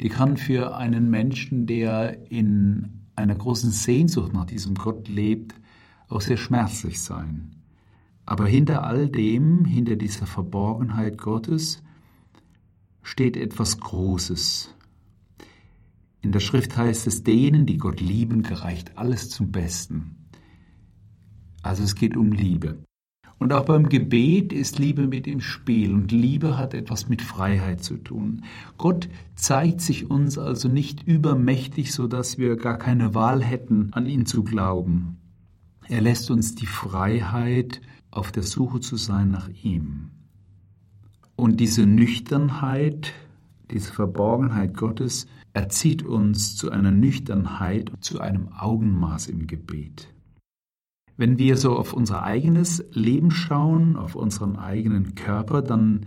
Die 0.00 0.08
kann 0.08 0.38
für 0.38 0.74
einen 0.78 1.10
Menschen, 1.10 1.66
der 1.66 2.30
in 2.30 3.02
einer 3.16 3.34
großen 3.34 3.70
Sehnsucht 3.70 4.32
nach 4.32 4.46
diesem 4.46 4.76
Gott 4.76 5.08
lebt, 5.08 5.54
auch 6.08 6.22
sehr 6.22 6.38
schmerzlich 6.38 7.02
sein. 7.02 7.50
Aber 8.24 8.46
hinter 8.46 8.82
all 8.82 9.10
dem, 9.10 9.66
hinter 9.66 9.96
dieser 9.96 10.24
Verborgenheit 10.24 11.18
Gottes, 11.18 11.82
steht 13.02 13.36
etwas 13.36 13.78
Großes, 13.78 14.74
in 16.20 16.32
der 16.32 16.40
Schrift 16.40 16.76
heißt 16.76 17.06
es, 17.06 17.22
denen, 17.22 17.66
die 17.66 17.78
Gott 17.78 18.00
lieben, 18.00 18.42
gereicht 18.42 18.92
alles 18.96 19.30
zum 19.30 19.52
Besten. 19.52 20.28
Also 21.62 21.82
es 21.82 21.94
geht 21.94 22.16
um 22.16 22.32
Liebe. 22.32 22.78
Und 23.38 23.52
auch 23.52 23.66
beim 23.66 23.88
Gebet 23.88 24.52
ist 24.52 24.80
Liebe 24.80 25.06
mit 25.06 25.28
im 25.28 25.40
Spiel 25.40 25.94
und 25.94 26.10
Liebe 26.10 26.58
hat 26.58 26.74
etwas 26.74 27.08
mit 27.08 27.22
Freiheit 27.22 27.84
zu 27.84 27.96
tun. 27.96 28.42
Gott 28.78 29.08
zeigt 29.36 29.80
sich 29.80 30.10
uns 30.10 30.38
also 30.38 30.68
nicht 30.68 31.06
übermächtig, 31.06 31.92
so 31.92 32.08
dass 32.08 32.38
wir 32.38 32.56
gar 32.56 32.78
keine 32.78 33.14
Wahl 33.14 33.44
hätten, 33.44 33.92
an 33.92 34.06
ihn 34.06 34.26
zu 34.26 34.42
glauben. 34.42 35.18
Er 35.86 36.00
lässt 36.00 36.30
uns 36.32 36.56
die 36.56 36.66
Freiheit, 36.66 37.80
auf 38.10 38.32
der 38.32 38.42
Suche 38.42 38.80
zu 38.80 38.96
sein 38.96 39.30
nach 39.30 39.48
ihm. 39.62 40.10
Und 41.36 41.60
diese 41.60 41.86
Nüchternheit, 41.86 43.12
diese 43.70 43.92
Verborgenheit 43.92 44.74
Gottes 44.74 45.26
erzieht 45.52 46.02
uns 46.02 46.56
zu 46.56 46.70
einer 46.70 46.90
Nüchternheit 46.90 47.90
und 47.90 48.04
zu 48.04 48.20
einem 48.20 48.48
Augenmaß 48.52 49.28
im 49.28 49.46
Gebet. 49.46 50.12
Wenn 51.16 51.38
wir 51.38 51.56
so 51.56 51.76
auf 51.76 51.92
unser 51.92 52.22
eigenes 52.22 52.84
Leben 52.92 53.30
schauen, 53.30 53.96
auf 53.96 54.14
unseren 54.14 54.56
eigenen 54.56 55.16
Körper, 55.16 55.62
dann 55.62 56.06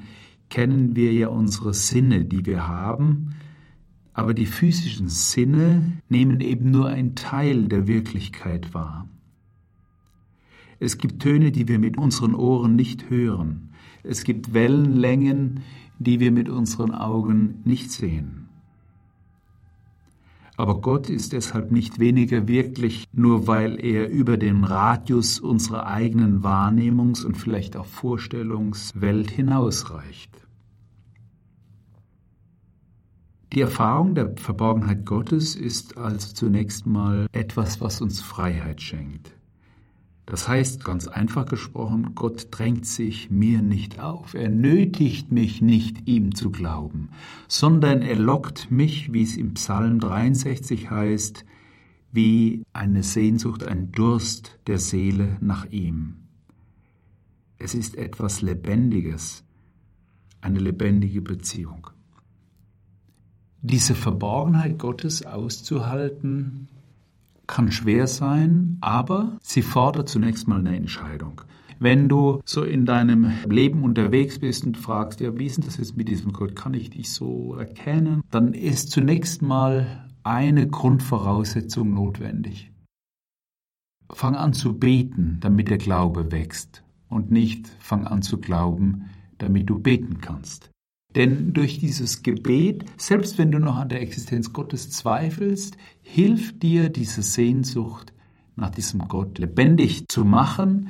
kennen 0.50 0.95
wir 0.95 1.12
ja 1.13 1.27
unsere 1.27 1.74
Sinne, 1.74 2.24
die 2.24 2.45
wir 2.45 2.67
haben, 2.67 3.36
aber 4.13 4.33
die 4.33 4.45
physischen 4.45 5.10
Sinne 5.10 5.93
nehmen 6.10 6.39
eben 6.41 6.71
nur 6.71 6.88
einen 6.88 7.15
Teil 7.15 7.67
der 7.67 7.88
Wirklichkeit 7.88 8.74
wahr. 8.74 9.07
Es 10.79 10.98
gibt 10.98 11.21
Töne, 11.21 11.51
die 11.51 11.67
wir 11.67 11.79
mit 11.79 11.98
unseren 11.98 12.33
Ohren 12.33 12.75
nicht 12.75 13.10
hören. 13.10 13.69
Es 14.03 14.24
gibt 14.24 14.53
Wellenlängen, 14.53 15.62
die 16.00 16.19
wir 16.19 16.31
mit 16.31 16.50
unseren 16.50 16.91
Augen 16.91 17.62
nicht 17.65 17.91
sehen. 17.91 18.50
Aber 20.58 20.81
Gott 20.81 21.10
ist 21.10 21.34
deshalb 21.34 21.72
nicht 21.72 22.00
weniger 22.00 22.48
wirklich, 22.48 23.08
nur 23.13 23.48
weil 23.48 23.84
er 23.84 24.10
über 24.10 24.38
den 24.38 24.63
Radius 24.63 25.39
unserer 25.39 25.88
eigenen 25.88 26.43
Wahrnehmungs- 26.43 27.25
und 27.25 27.36
vielleicht 27.36 27.75
auch 27.77 27.86
Vorstellungswelt 27.86 29.31
hinausreicht. 29.31 30.29
Die 33.53 33.62
Erfahrung 33.62 34.15
der 34.15 34.34
Verborgenheit 34.38 35.05
Gottes 35.05 35.55
ist 35.55 35.98
also 35.98 36.34
zunächst 36.34 36.86
mal 36.86 37.27
etwas, 37.34 37.81
was 37.81 38.00
uns 38.00 38.22
Freiheit 38.22 38.81
schenkt. 38.81 39.34
Das 40.31 40.47
heißt, 40.47 40.85
ganz 40.85 41.09
einfach 41.09 41.45
gesprochen, 41.45 42.15
Gott 42.15 42.47
drängt 42.51 42.85
sich 42.85 43.29
mir 43.29 43.61
nicht 43.61 44.00
auf. 44.00 44.33
Er 44.33 44.47
nötigt 44.47 45.29
mich 45.29 45.61
nicht, 45.61 46.07
ihm 46.07 46.35
zu 46.35 46.51
glauben, 46.51 47.09
sondern 47.50 48.01
er 48.01 48.15
lockt 48.15 48.71
mich, 48.71 49.11
wie 49.11 49.23
es 49.23 49.35
im 49.35 49.55
Psalm 49.55 50.00
63 50.00 50.89
heißt, 50.89 51.43
wie 52.13 52.63
eine 52.71 53.03
Sehnsucht, 53.03 53.65
ein 53.65 53.91
Durst 53.91 54.57
der 54.67 54.79
Seele 54.79 55.35
nach 55.41 55.65
ihm. 55.69 56.15
Es 57.57 57.75
ist 57.75 57.97
etwas 57.97 58.41
Lebendiges, 58.41 59.43
eine 60.39 60.59
lebendige 60.59 61.21
Beziehung. 61.21 61.88
Diese 63.61 63.95
Verborgenheit 63.95 64.79
Gottes 64.79 65.25
auszuhalten, 65.25 66.69
kann 67.51 67.72
schwer 67.72 68.08
sein, 68.08 68.77
aber 68.81 69.38
sie 69.43 69.62
fordert 69.62 70.10
zunächst 70.10 70.48
mal 70.48 70.60
eine 70.60 70.75
Entscheidung. 70.75 71.41
Wenn 71.79 72.08
du 72.08 72.41
so 72.46 72.63
in 72.63 72.86
deinem 72.86 73.31
Leben 73.48 73.84
unterwegs 73.84 74.39
bist 74.39 74.65
und 74.65 74.77
fragst, 74.77 75.20
ja, 75.20 75.38
wie 75.38 75.48
ist 75.48 75.58
denn 75.58 75.65
das 75.65 75.77
jetzt 75.77 75.98
mit 75.98 76.08
diesem 76.08 76.31
Gott? 76.31 76.55
Kann 76.55 76.74
ich 76.74 76.91
dich 76.91 77.12
so 77.12 77.55
erkennen? 77.55 78.24
Dann 78.31 78.53
ist 78.53 78.91
zunächst 78.91 79.41
mal 79.41 80.08
eine 80.24 80.67
Grundvoraussetzung 80.67 81.93
notwendig. 81.93 82.72
Fang 84.13 84.36
an 84.36 84.53
zu 84.53 84.77
beten, 84.77 85.38
damit 85.41 85.70
der 85.70 85.77
Glaube 85.77 86.31
wächst 86.31 86.84
und 87.10 87.31
nicht 87.31 87.67
fang 87.79 88.08
an 88.08 88.22
zu 88.22 88.39
glauben, 88.39 89.10
damit 89.39 89.70
du 89.70 89.79
beten 89.79 90.22
kannst. 90.22 90.70
Denn 91.15 91.53
durch 91.53 91.79
dieses 91.79 92.23
Gebet, 92.23 92.85
selbst 92.97 93.37
wenn 93.37 93.51
du 93.51 93.59
noch 93.59 93.75
an 93.75 93.89
der 93.89 94.01
Existenz 94.01 94.53
Gottes 94.53 94.89
zweifelst, 94.89 95.77
hilft 96.01 96.63
dir 96.63 96.89
diese 96.89 97.21
Sehnsucht 97.21 98.13
nach 98.55 98.69
diesem 98.69 99.07
Gott 99.07 99.37
lebendig 99.37 100.07
zu 100.07 100.23
machen 100.23 100.89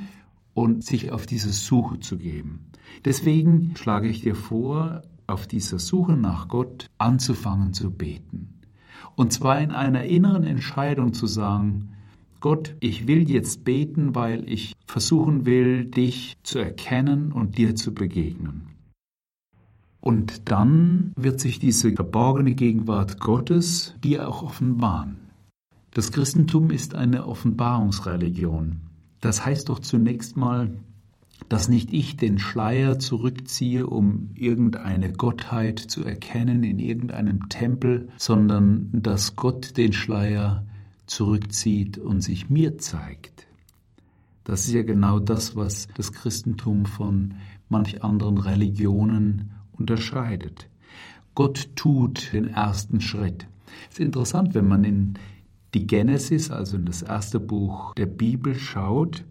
und 0.54 0.84
sich 0.84 1.10
auf 1.10 1.26
diese 1.26 1.50
Suche 1.50 2.00
zu 2.00 2.18
geben. 2.18 2.66
Deswegen 3.04 3.74
schlage 3.76 4.08
ich 4.08 4.20
dir 4.20 4.34
vor, 4.34 5.02
auf 5.26 5.46
dieser 5.46 5.78
Suche 5.78 6.12
nach 6.12 6.48
Gott 6.48 6.86
anzufangen 6.98 7.72
zu 7.72 7.90
beten. 7.90 8.60
Und 9.16 9.32
zwar 9.32 9.60
in 9.60 9.70
einer 9.70 10.04
inneren 10.04 10.44
Entscheidung 10.44 11.12
zu 11.12 11.26
sagen, 11.26 11.90
Gott, 12.40 12.74
ich 12.80 13.06
will 13.06 13.30
jetzt 13.30 13.64
beten, 13.64 14.14
weil 14.14 14.48
ich 14.50 14.74
versuchen 14.86 15.46
will, 15.46 15.84
dich 15.84 16.36
zu 16.42 16.58
erkennen 16.58 17.32
und 17.32 17.56
dir 17.56 17.76
zu 17.76 17.94
begegnen. 17.94 18.71
Und 20.02 20.50
dann 20.50 21.12
wird 21.14 21.38
sich 21.38 21.60
diese 21.60 21.92
verborgene 21.92 22.54
Gegenwart 22.54 23.20
Gottes 23.20 23.94
dir 24.02 24.28
auch 24.28 24.42
offenbaren. 24.42 25.16
Das 25.92 26.10
Christentum 26.10 26.70
ist 26.70 26.96
eine 26.96 27.24
Offenbarungsreligion. 27.24 28.80
Das 29.20 29.46
heißt 29.46 29.68
doch 29.68 29.78
zunächst 29.78 30.36
mal, 30.36 30.72
dass 31.48 31.68
nicht 31.68 31.92
ich 31.92 32.16
den 32.16 32.40
Schleier 32.40 32.98
zurückziehe, 32.98 33.86
um 33.86 34.30
irgendeine 34.34 35.12
Gottheit 35.12 35.78
zu 35.78 36.04
erkennen 36.04 36.64
in 36.64 36.80
irgendeinem 36.80 37.48
Tempel, 37.48 38.08
sondern 38.16 38.88
dass 38.92 39.36
Gott 39.36 39.76
den 39.76 39.92
Schleier 39.92 40.66
zurückzieht 41.06 41.98
und 41.98 42.22
sich 42.22 42.50
mir 42.50 42.76
zeigt. 42.78 43.46
Das 44.42 44.66
ist 44.66 44.72
ja 44.72 44.82
genau 44.82 45.20
das, 45.20 45.54
was 45.54 45.86
das 45.94 46.12
Christentum 46.12 46.86
von 46.86 47.34
manch 47.68 48.02
anderen 48.02 48.38
Religionen 48.38 49.52
unterscheidet. 49.82 50.68
Gott 51.34 51.70
tut 51.76 52.32
den 52.32 52.48
ersten 52.48 53.00
Schritt. 53.00 53.46
Es 53.90 53.94
ist 53.98 54.00
interessant, 54.00 54.54
wenn 54.54 54.68
man 54.68 54.84
in 54.84 55.14
die 55.74 55.86
Genesis, 55.86 56.50
also 56.50 56.76
in 56.76 56.84
das 56.84 57.02
erste 57.02 57.40
Buch 57.40 57.94
der 57.94 58.06
Bibel 58.06 58.54
schaut, 58.54 59.24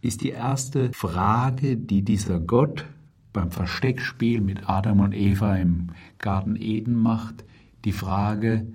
ist 0.00 0.22
die 0.22 0.30
erste 0.30 0.92
Frage, 0.92 1.76
die 1.76 2.02
dieser 2.02 2.38
Gott 2.38 2.84
beim 3.32 3.50
Versteckspiel 3.50 4.40
mit 4.40 4.68
Adam 4.68 5.00
und 5.00 5.14
Eva 5.14 5.56
im 5.56 5.88
Garten 6.18 6.56
Eden 6.56 6.94
macht, 6.94 7.44
die 7.84 7.92
Frage, 7.92 8.66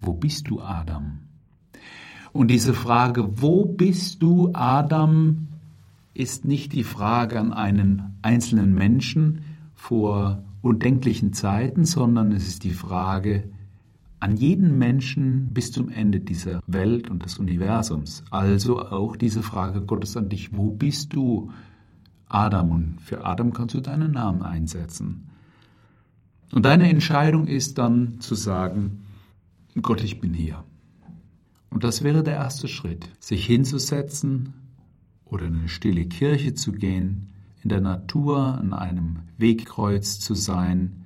wo 0.00 0.12
bist 0.12 0.48
du, 0.48 0.60
Adam? 0.60 1.20
Und 2.32 2.48
diese 2.48 2.74
Frage, 2.74 3.40
wo 3.40 3.64
bist 3.64 4.22
du, 4.22 4.50
Adam, 4.54 5.48
ist 6.14 6.44
nicht 6.44 6.72
die 6.72 6.84
Frage 6.84 7.38
an 7.40 7.52
einen 7.52 8.18
einzelnen 8.22 8.74
Menschen 8.74 9.51
vor 9.82 10.44
undenklichen 10.60 11.32
Zeiten, 11.32 11.84
sondern 11.84 12.30
es 12.30 12.46
ist 12.46 12.62
die 12.62 12.70
Frage 12.70 13.50
an 14.20 14.36
jeden 14.36 14.78
Menschen 14.78 15.48
bis 15.52 15.72
zum 15.72 15.88
Ende 15.88 16.20
dieser 16.20 16.60
Welt 16.68 17.10
und 17.10 17.24
des 17.24 17.40
Universums. 17.40 18.22
Also 18.30 18.80
auch 18.80 19.16
diese 19.16 19.42
Frage 19.42 19.82
Gottes 19.82 20.16
an 20.16 20.28
dich, 20.28 20.56
wo 20.56 20.70
bist 20.70 21.14
du, 21.14 21.50
Adam? 22.28 22.70
Und 22.70 23.00
für 23.00 23.26
Adam 23.26 23.52
kannst 23.52 23.74
du 23.74 23.80
deinen 23.80 24.12
Namen 24.12 24.42
einsetzen. 24.42 25.26
Und 26.52 26.64
deine 26.64 26.88
Entscheidung 26.88 27.48
ist 27.48 27.76
dann 27.78 28.20
zu 28.20 28.36
sagen, 28.36 29.02
Gott, 29.82 30.04
ich 30.04 30.20
bin 30.20 30.32
hier. 30.32 30.62
Und 31.70 31.82
das 31.82 32.04
wäre 32.04 32.22
der 32.22 32.34
erste 32.34 32.68
Schritt, 32.68 33.08
sich 33.18 33.44
hinzusetzen 33.46 34.54
oder 35.24 35.46
in 35.46 35.56
eine 35.56 35.68
stille 35.68 36.04
Kirche 36.04 36.54
zu 36.54 36.70
gehen, 36.70 37.32
in 37.62 37.68
der 37.68 37.80
Natur 37.80 38.58
an 38.58 38.72
einem 38.72 39.20
Wegkreuz 39.38 40.18
zu 40.18 40.34
sein, 40.34 41.04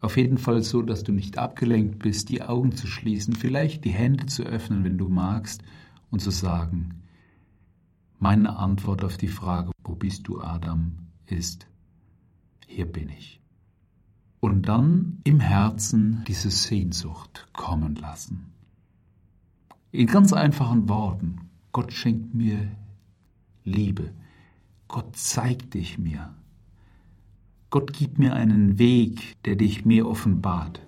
auf 0.00 0.16
jeden 0.16 0.38
Fall 0.38 0.62
so, 0.62 0.82
dass 0.82 1.04
du 1.04 1.12
nicht 1.12 1.36
abgelenkt 1.36 1.98
bist, 1.98 2.30
die 2.30 2.42
Augen 2.42 2.72
zu 2.72 2.86
schließen, 2.86 3.34
vielleicht 3.34 3.84
die 3.84 3.90
Hände 3.90 4.26
zu 4.26 4.44
öffnen, 4.44 4.84
wenn 4.84 4.96
du 4.96 5.08
magst, 5.08 5.62
und 6.10 6.20
zu 6.20 6.30
sagen, 6.30 7.02
meine 8.18 8.56
Antwort 8.56 9.04
auf 9.04 9.16
die 9.16 9.28
Frage, 9.28 9.70
wo 9.84 9.94
bist 9.94 10.26
du, 10.26 10.40
Adam, 10.40 10.92
ist, 11.26 11.66
hier 12.66 12.86
bin 12.86 13.08
ich. 13.08 13.40
Und 14.40 14.68
dann 14.68 15.20
im 15.24 15.40
Herzen 15.40 16.24
diese 16.26 16.50
Sehnsucht 16.50 17.46
kommen 17.52 17.94
lassen. 17.94 18.52
In 19.92 20.06
ganz 20.06 20.32
einfachen 20.32 20.88
Worten, 20.88 21.50
Gott 21.72 21.92
schenkt 21.92 22.34
mir 22.34 22.70
Liebe. 23.64 24.12
Gott 24.92 25.14
zeigt 25.14 25.74
dich 25.74 25.98
mir. 25.98 26.34
Gott 27.70 27.92
gib 27.92 28.18
mir 28.18 28.32
einen 28.32 28.76
Weg, 28.80 29.40
der 29.44 29.54
dich 29.54 29.84
mir 29.84 30.08
offenbart. 30.08 30.84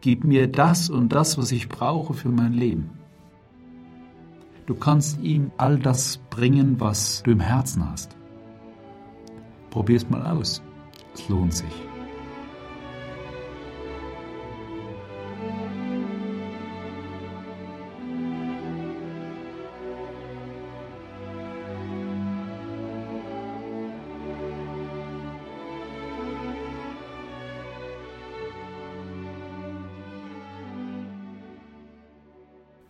Gib 0.00 0.24
mir 0.24 0.50
das 0.50 0.90
und 0.90 1.10
das, 1.10 1.38
was 1.38 1.52
ich 1.52 1.68
brauche 1.68 2.12
für 2.12 2.30
mein 2.30 2.54
Leben. 2.54 2.90
Du 4.66 4.74
kannst 4.74 5.20
ihm 5.22 5.52
all 5.58 5.78
das 5.78 6.18
bringen, 6.28 6.80
was 6.80 7.22
du 7.22 7.30
im 7.30 7.40
Herzen 7.40 7.88
hast. 7.88 8.16
Probier's 9.70 10.10
mal 10.10 10.26
aus. 10.26 10.60
Es 11.14 11.28
lohnt 11.28 11.54
sich. 11.54 11.87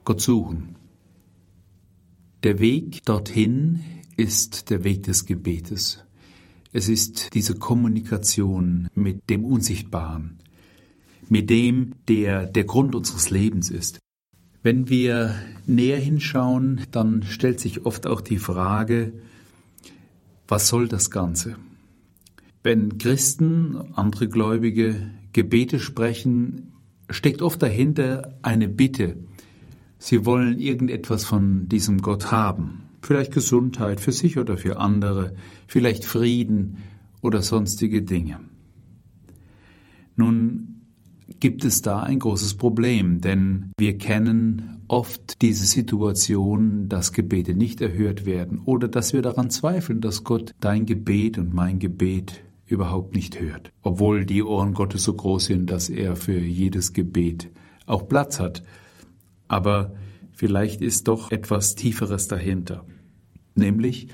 Gott 0.08 0.22
suchen. 0.22 0.76
Der 2.42 2.60
Weg 2.60 3.04
dorthin 3.04 3.80
ist 4.16 4.70
der 4.70 4.82
Weg 4.82 5.02
des 5.02 5.26
Gebetes. 5.26 6.02
Es 6.72 6.88
ist 6.88 7.34
diese 7.34 7.56
Kommunikation 7.56 8.88
mit 8.94 9.28
dem 9.28 9.44
Unsichtbaren, 9.44 10.38
mit 11.28 11.50
dem, 11.50 11.92
der 12.08 12.46
der 12.46 12.64
Grund 12.64 12.94
unseres 12.94 13.28
Lebens 13.28 13.68
ist. 13.68 13.98
Wenn 14.62 14.88
wir 14.88 15.34
näher 15.66 15.98
hinschauen, 15.98 16.86
dann 16.90 17.22
stellt 17.22 17.60
sich 17.60 17.84
oft 17.84 18.06
auch 18.06 18.22
die 18.22 18.38
Frage, 18.38 19.12
was 20.46 20.68
soll 20.68 20.88
das 20.88 21.10
Ganze? 21.10 21.56
Wenn 22.62 22.96
Christen, 22.96 23.76
andere 23.92 24.30
Gläubige 24.30 25.10
Gebete 25.34 25.78
sprechen, 25.78 26.72
steckt 27.10 27.42
oft 27.42 27.62
dahinter 27.62 28.38
eine 28.40 28.68
Bitte, 28.68 29.27
Sie 29.98 30.24
wollen 30.24 30.58
irgendetwas 30.58 31.24
von 31.24 31.68
diesem 31.68 32.00
Gott 32.00 32.30
haben. 32.30 32.84
Vielleicht 33.02 33.32
Gesundheit 33.32 34.00
für 34.00 34.12
sich 34.12 34.38
oder 34.38 34.56
für 34.56 34.78
andere, 34.78 35.34
vielleicht 35.66 36.04
Frieden 36.04 36.78
oder 37.20 37.42
sonstige 37.42 38.02
Dinge. 38.02 38.40
Nun 40.16 40.82
gibt 41.40 41.64
es 41.64 41.82
da 41.82 42.02
ein 42.02 42.18
großes 42.18 42.54
Problem, 42.54 43.20
denn 43.20 43.72
wir 43.78 43.98
kennen 43.98 44.82
oft 44.88 45.42
diese 45.42 45.66
Situation, 45.66 46.88
dass 46.88 47.12
Gebete 47.12 47.54
nicht 47.54 47.80
erhört 47.80 48.24
werden 48.24 48.60
oder 48.64 48.88
dass 48.88 49.12
wir 49.12 49.22
daran 49.22 49.50
zweifeln, 49.50 50.00
dass 50.00 50.24
Gott 50.24 50.54
dein 50.60 50.86
Gebet 50.86 51.38
und 51.38 51.52
mein 51.52 51.78
Gebet 51.78 52.42
überhaupt 52.66 53.14
nicht 53.14 53.40
hört, 53.40 53.70
obwohl 53.82 54.24
die 54.24 54.42
Ohren 54.42 54.74
Gottes 54.74 55.04
so 55.04 55.14
groß 55.14 55.46
sind, 55.46 55.70
dass 55.70 55.88
er 55.88 56.16
für 56.16 56.38
jedes 56.38 56.92
Gebet 56.92 57.50
auch 57.86 58.08
Platz 58.08 58.40
hat 58.40 58.62
aber 59.48 59.94
vielleicht 60.32 60.80
ist 60.82 61.08
doch 61.08 61.32
etwas 61.32 61.74
Tieferes 61.74 62.28
dahinter, 62.28 62.84
nämlich 63.54 64.08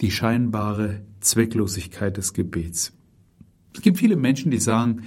die 0.00 0.10
scheinbare 0.10 1.02
Zwecklosigkeit 1.20 2.16
des 2.16 2.32
Gebets. 2.32 2.92
Es 3.74 3.82
gibt 3.82 3.98
viele 3.98 4.16
Menschen, 4.16 4.50
die 4.50 4.58
sagen, 4.58 5.02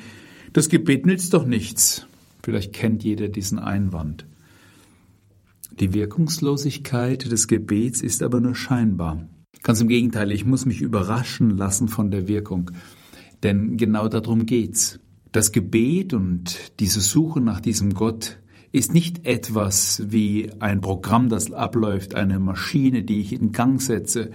das 0.54 0.70
Gebet 0.70 1.06
nützt 1.06 1.34
doch 1.34 1.46
nichts. 1.46 2.08
Vielleicht 2.42 2.74
kennt 2.74 3.04
jeder 3.04 3.28
diesen 3.28 3.60
Einwand. 3.60 4.26
Die 5.80 5.94
Wirkungslosigkeit 5.94 7.30
des 7.30 7.48
Gebets 7.48 8.02
ist 8.02 8.24
aber 8.24 8.40
nur 8.40 8.56
scheinbar. 8.56 9.28
Ganz 9.64 9.82
im 9.82 9.90
Gegenteil, 9.90 10.32
ich 10.32 10.46
muss 10.46 10.66
mich 10.66 10.82
überraschen 10.82 11.58
lassen 11.58 11.88
von 11.88 12.12
der 12.12 12.28
Wirkung. 12.28 12.72
Denn 13.44 13.78
genau 13.78 14.08
darum 14.08 14.46
geht's. 14.46 15.00
Das 15.32 15.52
Gebet 15.52 16.14
und 16.14 16.80
diese 16.80 17.02
Suche 17.02 17.42
nach 17.42 17.60
diesem 17.60 17.94
Gott 17.94 18.40
ist 18.76 18.94
nicht 18.94 19.26
etwas 19.26 20.04
wie 20.08 20.52
ein 20.60 20.82
Programm, 20.82 21.30
das 21.30 21.50
abläuft, 21.54 22.14
eine 22.14 22.40
Maschine, 22.40 23.04
die 23.04 23.22
ich 23.22 23.32
in 23.32 23.54
Gang 23.54 23.82
setze 23.82 24.32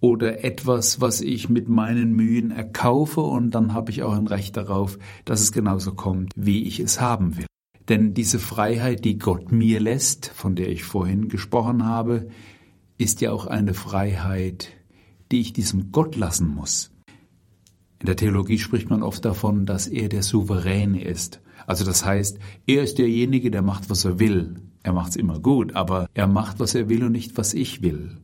oder 0.00 0.44
etwas, 0.44 1.00
was 1.00 1.22
ich 1.22 1.48
mit 1.48 1.70
meinen 1.70 2.12
Mühen 2.12 2.50
erkaufe 2.50 3.22
und 3.22 3.52
dann 3.52 3.72
habe 3.72 3.90
ich 3.90 4.02
auch 4.02 4.12
ein 4.12 4.26
Recht 4.26 4.58
darauf, 4.58 4.98
dass 5.24 5.40
es 5.40 5.50
genauso 5.50 5.94
kommt, 5.94 6.32
wie 6.36 6.64
ich 6.64 6.78
es 6.78 7.00
haben 7.00 7.38
will. 7.38 7.46
Denn 7.88 8.12
diese 8.12 8.38
Freiheit, 8.38 9.06
die 9.06 9.16
Gott 9.16 9.50
mir 9.50 9.80
lässt, 9.80 10.28
von 10.28 10.56
der 10.56 10.68
ich 10.68 10.84
vorhin 10.84 11.28
gesprochen 11.28 11.86
habe, 11.86 12.28
ist 12.98 13.22
ja 13.22 13.32
auch 13.32 13.46
eine 13.46 13.72
Freiheit, 13.72 14.68
die 15.32 15.40
ich 15.40 15.54
diesem 15.54 15.90
Gott 15.90 16.16
lassen 16.16 16.48
muss. 16.48 16.92
In 17.98 18.06
der 18.06 18.16
Theologie 18.16 18.58
spricht 18.58 18.90
man 18.90 19.02
oft 19.02 19.24
davon, 19.24 19.64
dass 19.64 19.86
er 19.86 20.10
der 20.10 20.22
Souveräne 20.22 21.02
ist. 21.02 21.40
Also 21.70 21.84
das 21.84 22.04
heißt, 22.04 22.40
er 22.66 22.82
ist 22.82 22.98
derjenige, 22.98 23.48
der 23.52 23.62
macht, 23.62 23.90
was 23.90 24.04
er 24.04 24.18
will. 24.18 24.56
Er 24.82 24.92
macht 24.92 25.10
es 25.10 25.16
immer 25.16 25.38
gut, 25.38 25.76
aber 25.76 26.08
er 26.14 26.26
macht, 26.26 26.58
was 26.58 26.74
er 26.74 26.88
will 26.88 27.04
und 27.04 27.12
nicht, 27.12 27.38
was 27.38 27.54
ich 27.54 27.80
will. 27.80 28.16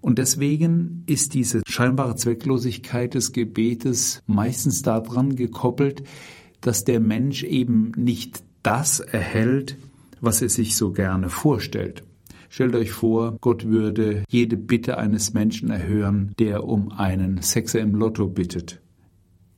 Und 0.00 0.16
deswegen 0.16 1.02
ist 1.04 1.34
diese 1.34 1.60
scheinbare 1.66 2.16
Zwecklosigkeit 2.16 3.12
des 3.12 3.32
Gebetes 3.32 4.22
meistens 4.26 4.80
daran 4.80 5.36
gekoppelt, 5.36 6.02
dass 6.62 6.84
der 6.84 6.98
Mensch 6.98 7.42
eben 7.42 7.92
nicht 7.94 8.42
das 8.62 9.00
erhält, 9.00 9.76
was 10.22 10.40
er 10.40 10.48
sich 10.48 10.74
so 10.74 10.90
gerne 10.90 11.28
vorstellt. 11.28 12.04
Stellt 12.48 12.74
euch 12.74 12.92
vor, 12.92 13.36
Gott 13.42 13.66
würde 13.66 14.24
jede 14.30 14.56
Bitte 14.56 14.96
eines 14.96 15.34
Menschen 15.34 15.68
erhören, 15.68 16.32
der 16.38 16.64
um 16.64 16.90
einen 16.90 17.42
Sechser 17.42 17.80
im 17.80 17.94
Lotto 17.94 18.28
bittet. 18.28 18.80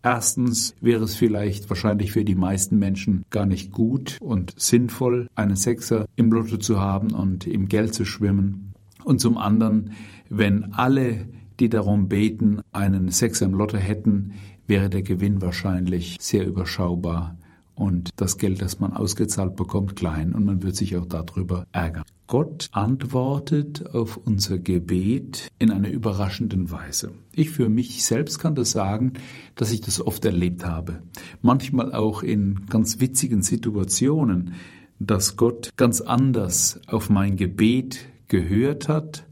Erstens 0.03 0.75
wäre 0.81 1.05
es 1.05 1.15
vielleicht 1.15 1.69
wahrscheinlich 1.69 2.13
für 2.13 2.25
die 2.25 2.35
meisten 2.35 2.79
Menschen 2.79 3.25
gar 3.31 3.47
nicht 3.47 3.71
gut 3.71 4.17
und 4.21 4.55
sinnvoll, 4.59 5.29
einen 5.35 5.57
Sechser 5.57 6.07
im 6.17 6.33
Lotto 6.33 6.57
zu 6.57 6.81
haben 6.81 7.13
und 7.13 7.47
im 7.47 7.69
Geld 7.69 7.95
zu 7.95 8.05
schwimmen. 8.05 8.73
Und 9.05 9.21
zum 9.21 9.37
anderen, 9.37 9.93
wenn 10.29 10.73
alle, 10.73 11.29
die 11.59 11.69
darum 11.69 12.09
beten, 12.09 12.61
einen 12.73 13.11
Sechser 13.11 13.47
im 13.47 13.55
Lotto 13.55 13.77
hätten, 13.77 14.33
wäre 14.67 14.89
der 14.89 15.03
Gewinn 15.03 15.43
wahrscheinlich 15.43 16.17
sehr 16.21 16.47
überschaubar 16.47 17.37
und 17.81 18.11
das 18.17 18.37
Geld, 18.37 18.61
das 18.61 18.79
man 18.79 18.93
ausgezahlt 18.93 19.57
bekommt, 19.57 19.97
klein 19.97 20.35
und 20.35 20.45
man 20.45 20.63
wird 20.63 20.77
sich 20.77 20.99
auch 20.99 21.07
darüber 21.07 21.67
ärgern. 21.73 22.05
Gott 22.27 22.69
antwortet 22.73 23.95
auf 23.95 24.19
unser 24.19 24.59
Gebet 24.59 25.49
in 25.59 25.71
einer 25.71 25.89
überraschenden 25.89 26.71
Weise. 26.71 27.13
Ich 27.33 27.51
für 27.51 27.71
mich 27.71 28.05
selbst 28.05 28.39
kann 28.39 28.55
das 28.55 28.73
sagen, 28.73 29.15
dass 29.55 29.73
ich 29.73 29.81
das 29.81 30.01
oft 30.01 30.25
erlebt 30.27 30.65
habe. 30.65 31.03
Manchmal 31.41 31.95
auch 31.95 32.23
in 32.23 32.67
ganz 32.69 33.01
witzigen 33.01 33.43
Situationen, 33.43 34.53
dass 34.99 35.37
Gott 35.37 35.71
ganz 35.77 36.03
anders 36.03 36.81
auf 36.87 37.09
mein 37.09 37.37
Gebet 37.37 38.01
gehört 38.29 38.89
hat, 38.89 39.25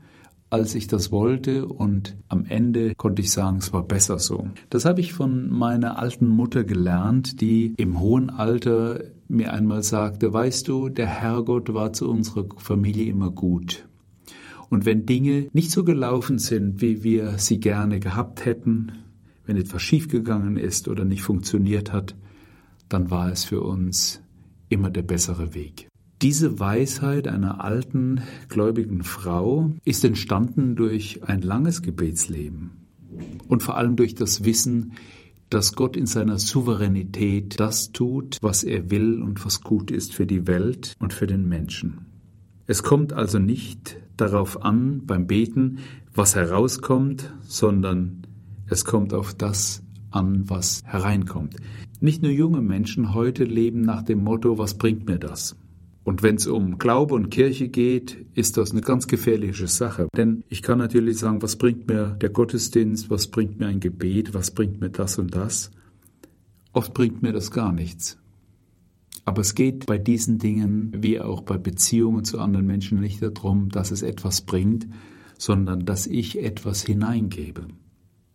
als 0.50 0.74
ich 0.74 0.86
das 0.86 1.12
wollte 1.12 1.66
und 1.66 2.16
am 2.28 2.44
Ende 2.46 2.94
konnte 2.94 3.22
ich 3.22 3.30
sagen, 3.30 3.58
es 3.58 3.72
war 3.72 3.82
besser 3.82 4.18
so. 4.18 4.48
Das 4.70 4.84
habe 4.84 5.00
ich 5.00 5.12
von 5.12 5.50
meiner 5.50 5.98
alten 5.98 6.26
Mutter 6.26 6.64
gelernt, 6.64 7.40
die 7.40 7.74
im 7.76 8.00
hohen 8.00 8.30
Alter 8.30 9.04
mir 9.28 9.52
einmal 9.52 9.82
sagte, 9.82 10.32
weißt 10.32 10.66
du, 10.68 10.88
der 10.88 11.06
Herrgott 11.06 11.74
war 11.74 11.92
zu 11.92 12.08
unserer 12.08 12.46
Familie 12.56 13.06
immer 13.06 13.30
gut. 13.30 13.86
Und 14.70 14.84
wenn 14.86 15.06
Dinge 15.06 15.48
nicht 15.52 15.70
so 15.70 15.84
gelaufen 15.84 16.38
sind, 16.38 16.80
wie 16.80 17.02
wir 17.02 17.38
sie 17.38 17.60
gerne 17.60 18.00
gehabt 18.00 18.44
hätten, 18.44 18.92
wenn 19.46 19.56
etwas 19.56 19.82
schiefgegangen 19.82 20.56
ist 20.56 20.88
oder 20.88 21.04
nicht 21.04 21.22
funktioniert 21.22 21.92
hat, 21.92 22.14
dann 22.88 23.10
war 23.10 23.30
es 23.30 23.44
für 23.44 23.62
uns 23.62 24.20
immer 24.68 24.90
der 24.90 25.02
bessere 25.02 25.54
Weg. 25.54 25.87
Diese 26.20 26.58
Weisheit 26.58 27.28
einer 27.28 27.62
alten, 27.62 28.22
gläubigen 28.48 29.04
Frau 29.04 29.70
ist 29.84 30.04
entstanden 30.04 30.74
durch 30.74 31.22
ein 31.22 31.42
langes 31.42 31.80
Gebetsleben 31.80 32.72
und 33.46 33.62
vor 33.62 33.76
allem 33.76 33.94
durch 33.94 34.16
das 34.16 34.42
Wissen, 34.44 34.94
dass 35.48 35.76
Gott 35.76 35.96
in 35.96 36.06
seiner 36.06 36.40
Souveränität 36.40 37.60
das 37.60 37.92
tut, 37.92 38.38
was 38.40 38.64
er 38.64 38.90
will 38.90 39.22
und 39.22 39.44
was 39.44 39.60
gut 39.60 39.92
ist 39.92 40.12
für 40.12 40.26
die 40.26 40.48
Welt 40.48 40.94
und 40.98 41.12
für 41.12 41.28
den 41.28 41.48
Menschen. 41.48 42.06
Es 42.66 42.82
kommt 42.82 43.12
also 43.12 43.38
nicht 43.38 43.96
darauf 44.16 44.62
an 44.64 45.06
beim 45.06 45.28
Beten, 45.28 45.78
was 46.12 46.34
herauskommt, 46.34 47.32
sondern 47.42 48.26
es 48.66 48.84
kommt 48.84 49.14
auf 49.14 49.34
das 49.34 49.84
an, 50.10 50.50
was 50.50 50.82
hereinkommt. 50.84 51.54
Nicht 52.00 52.22
nur 52.22 52.32
junge 52.32 52.60
Menschen 52.60 53.14
heute 53.14 53.44
leben 53.44 53.82
nach 53.82 54.02
dem 54.02 54.24
Motto, 54.24 54.58
was 54.58 54.74
bringt 54.74 55.06
mir 55.06 55.18
das? 55.18 55.56
Und 56.08 56.22
wenn 56.22 56.36
es 56.36 56.46
um 56.46 56.78
Glaube 56.78 57.14
und 57.14 57.28
Kirche 57.28 57.68
geht, 57.68 58.24
ist 58.32 58.56
das 58.56 58.70
eine 58.70 58.80
ganz 58.80 59.08
gefährliche 59.08 59.66
Sache. 59.66 60.08
Denn 60.16 60.42
ich 60.48 60.62
kann 60.62 60.78
natürlich 60.78 61.18
sagen, 61.18 61.42
was 61.42 61.56
bringt 61.56 61.86
mir 61.86 62.16
der 62.18 62.30
Gottesdienst, 62.30 63.10
was 63.10 63.26
bringt 63.26 63.60
mir 63.60 63.66
ein 63.66 63.78
Gebet, 63.78 64.32
was 64.32 64.50
bringt 64.50 64.80
mir 64.80 64.88
das 64.88 65.18
und 65.18 65.34
das. 65.36 65.70
Oft 66.72 66.94
bringt 66.94 67.20
mir 67.20 67.32
das 67.34 67.50
gar 67.50 67.74
nichts. 67.74 68.16
Aber 69.26 69.42
es 69.42 69.54
geht 69.54 69.84
bei 69.84 69.98
diesen 69.98 70.38
Dingen, 70.38 70.94
wie 70.96 71.20
auch 71.20 71.42
bei 71.42 71.58
Beziehungen 71.58 72.24
zu 72.24 72.38
anderen 72.38 72.66
Menschen, 72.66 73.00
nicht 73.00 73.20
darum, 73.20 73.68
dass 73.68 73.90
es 73.90 74.00
etwas 74.00 74.40
bringt, 74.40 74.88
sondern 75.36 75.84
dass 75.84 76.06
ich 76.06 76.42
etwas 76.42 76.82
hineingebe. 76.84 77.66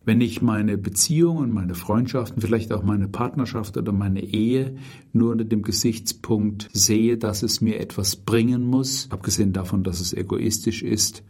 Wenn 0.06 0.20
ich 0.20 0.42
meine 0.42 0.78
Beziehungen, 0.78 1.54
meine 1.54 1.76
Freundschaften, 1.76 2.42
vielleicht 2.42 2.74
auch 2.74 2.84
meine 2.84 3.08
Partnerschaft 3.08 3.78
oder 3.78 3.94
meine 3.94 4.22
Ehe 4.22 4.76
nur 5.14 5.32
unter 5.32 5.46
dem 5.46 5.62
Gesichtspunkt 5.62 6.70
sehe, 6.74 7.18
dass 7.18 7.42
es 7.42 7.62
mir 7.62 7.80
etwas 7.80 8.18
bringen 8.18 8.66
muss, 8.66 9.08
abgesehen 9.12 9.54
davon, 9.54 9.84
dass 9.84 10.02
es 10.02 10.14
egoistisch 10.14 10.84
ist, 10.84 11.24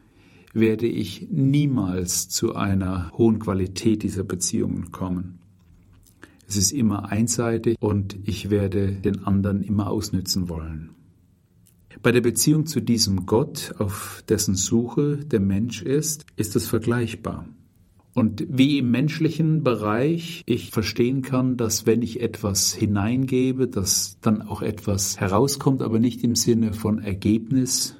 werde 0.54 0.88
ich 0.88 1.28
niemals 1.30 2.30
zu 2.30 2.56
einer 2.56 3.12
hohen 3.16 3.40
Qualität 3.40 4.02
dieser 4.02 4.24
Beziehungen 4.24 4.92
kommen. 4.92 5.40
Es 6.48 6.58
ist 6.58 6.72
immer 6.72 7.12
einseitig 7.12 7.78
und 7.80 8.18
ich 8.24 8.50
werde 8.50 8.92
den 8.92 9.24
anderen 9.24 9.64
immer 9.64 9.90
ausnützen 9.90 10.50
wollen. 10.50 10.90
Bei 12.02 12.12
der 12.12 12.22
Beziehung 12.22 12.66
zu 12.66 12.82
diesem 12.82 13.26
Gott, 13.28 13.76
auf 13.78 14.24
dessen 14.28 14.56
Suche 14.56 15.18
der 15.18 15.40
Mensch 15.40 15.84
ist, 15.84 16.26
ist 16.36 16.56
es 16.56 16.68
vergleichbar. 16.68 17.48
Und 18.14 18.46
wie 18.48 18.78
im 18.78 18.92
menschlichen 18.92 19.64
Bereich 19.64 20.44
ich 20.46 20.70
verstehen 20.70 21.24
kann, 21.24 21.58
dass 21.58 21.88
wenn 21.88 22.04
ich 22.04 22.22
etwas 22.22 22.74
hineingebe, 22.74 23.68
dass 23.68 24.18
dann 24.22 24.42
auch 24.44 24.62
etwas 24.62 25.20
herauskommt, 25.20 25.82
aber 25.82 26.00
nicht 26.00 26.24
im 26.24 26.36
Sinne 26.36 26.74
von 26.74 27.00
Ergebnis, 27.00 27.96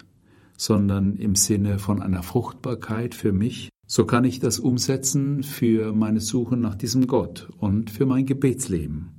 sondern 0.56 1.16
im 1.16 1.36
Sinne 1.36 1.80
von 1.80 2.02
einer 2.02 2.22
Fruchtbarkeit 2.22 3.16
für 3.16 3.32
mich, 3.32 3.70
so 3.88 4.06
kann 4.06 4.24
ich 4.24 4.40
das 4.40 4.60
umsetzen 4.60 5.44
für 5.44 5.94
meine 5.94 6.20
Suche 6.20 6.58
nach 6.58 6.76
diesem 6.76 7.08
Gott 7.08 7.50
und 7.58 7.90
für 7.90 8.06
mein 8.06 8.26
Gebetsleben. 8.26 9.13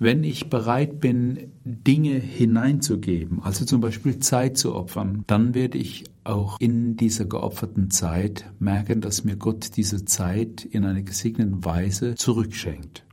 Wenn 0.00 0.22
ich 0.22 0.48
bereit 0.48 1.00
bin, 1.00 1.50
Dinge 1.64 2.20
hineinzugeben, 2.20 3.42
also 3.42 3.64
zum 3.64 3.80
Beispiel 3.80 4.20
Zeit 4.20 4.56
zu 4.56 4.76
opfern, 4.76 5.24
dann 5.26 5.54
werde 5.54 5.76
ich 5.76 6.04
auch 6.22 6.60
in 6.60 6.96
dieser 6.96 7.24
geopferten 7.24 7.90
Zeit 7.90 8.48
merken, 8.60 9.00
dass 9.00 9.24
mir 9.24 9.34
Gott 9.34 9.76
diese 9.76 10.04
Zeit 10.04 10.64
in 10.64 10.84
einer 10.84 11.02
gesegneten 11.02 11.64
Weise 11.64 12.14
zurückschenkt. 12.14 13.04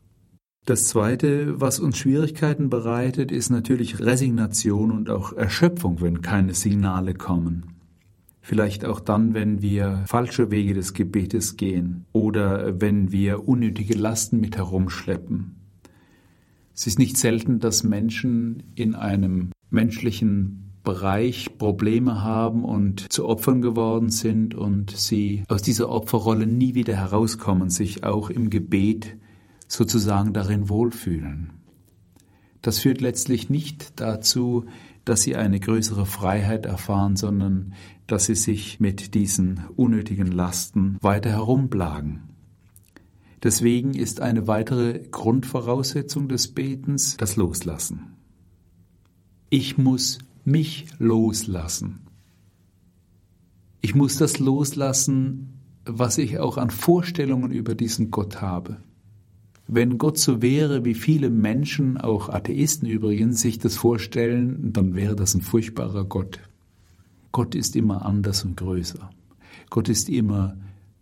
Das 0.68 0.88
Zweite, 0.88 1.60
was 1.60 1.80
uns 1.80 1.98
Schwierigkeiten 1.98 2.70
bereitet, 2.70 3.32
ist 3.32 3.50
natürlich 3.50 4.00
Resignation 4.00 4.92
und 4.92 5.10
auch 5.10 5.34
Erschöpfung, 5.34 6.02
wenn 6.02 6.22
keine 6.22 6.54
Signale 6.54 7.16
kommen. 7.16 7.78
Vielleicht 8.42 8.86
auch 8.86 9.00
dann, 9.00 9.34
wenn 9.34 9.64
wir 9.64 10.04
falsche 10.06 10.52
Wege 10.52 10.76
des 10.76 10.94
Gebetes 10.94 11.58
gehen 11.58 12.06
oder 12.12 12.80
wenn 12.80 13.12
wir 13.12 13.48
unnötige 13.48 13.96
Lasten 13.96 14.40
mit 14.40 14.56
herumschleppen 14.56 15.65
es 16.76 16.88
ist 16.88 17.00
nicht 17.00 17.18
selten, 17.18 17.60
dass 17.60 17.84
Menschen 17.84 18.64
in 18.76 18.96
einem 18.96 19.52
menschlichen 19.70 20.74
Bereich 20.84 21.58
Probleme 21.58 22.22
haben 22.22 22.64
und 22.64 23.12
zu 23.12 23.26
Opfern 23.28 23.62
geworden 23.62 24.10
sind 24.10 24.54
und 24.54 24.92
sie 24.92 25.44
aus 25.48 25.62
dieser 25.62 25.90
Opferrolle 25.90 26.46
nie 26.46 26.76
wieder 26.76 26.96
herauskommen, 26.96 27.70
sich 27.70 28.04
auch 28.04 28.30
im 28.30 28.50
Gebet 28.50 29.18
sozusagen 29.68 30.34
darin 30.34 30.70
wohlfühlen. 30.70 31.54
Das 32.62 32.80
führt 32.80 33.02
letztlich 33.02 33.50
nicht 33.50 34.00
dazu, 34.00 34.66
dass 35.06 35.22
sie 35.22 35.36
eine 35.36 35.60
größere 35.60 36.06
Freiheit 36.06 36.66
erfahren, 36.66 37.16
sondern 37.16 37.74
dass 38.06 38.26
sie 38.26 38.36
sich 38.36 38.80
mit 38.80 39.14
diesen 39.16 39.62
unnötigen 39.76 40.28
Lasten 40.28 40.98
weiter 41.02 41.30
herumplagen. 41.30 42.35
Deswegen 43.46 43.94
ist 43.94 44.22
eine 44.22 44.48
weitere 44.48 45.08
Grundvoraussetzung 45.12 46.28
des 46.28 46.48
Betens 46.48 47.16
das 47.16 47.36
Loslassen. 47.36 48.16
Ich 49.52 49.78
muss 49.78 50.18
mich 50.46 50.88
loslassen. 50.98 52.08
Ich 53.82 53.94
muss 53.94 54.18
das 54.18 54.40
loslassen, 54.40 55.60
was 55.86 56.18
ich 56.18 56.40
auch 56.40 56.58
an 56.58 56.72
Vorstellungen 56.72 57.52
über 57.52 57.76
diesen 57.76 58.10
Gott 58.10 58.42
habe. 58.42 58.78
Wenn 59.68 60.00
Gott 60.00 60.18
so 60.18 60.42
wäre, 60.42 60.84
wie 60.84 60.96
viele 60.96 61.30
Menschen, 61.30 62.00
auch 62.00 62.30
Atheisten 62.30 62.88
übrigens, 62.88 63.42
sich 63.42 63.60
das 63.60 63.76
vorstellen, 63.76 64.74
dann 64.74 64.96
wäre 64.96 65.16
das 65.16 65.36
ein 65.36 65.42
furchtbarer 65.42 66.06
Gott. 66.06 66.40
Gott 67.32 67.54
ist 67.54 67.76
immer 67.76 68.08
anders 68.08 68.44
und 68.44 68.58
größer. 68.58 69.12
Gott 69.70 69.88
ist 69.88 70.10
immer 70.10 70.58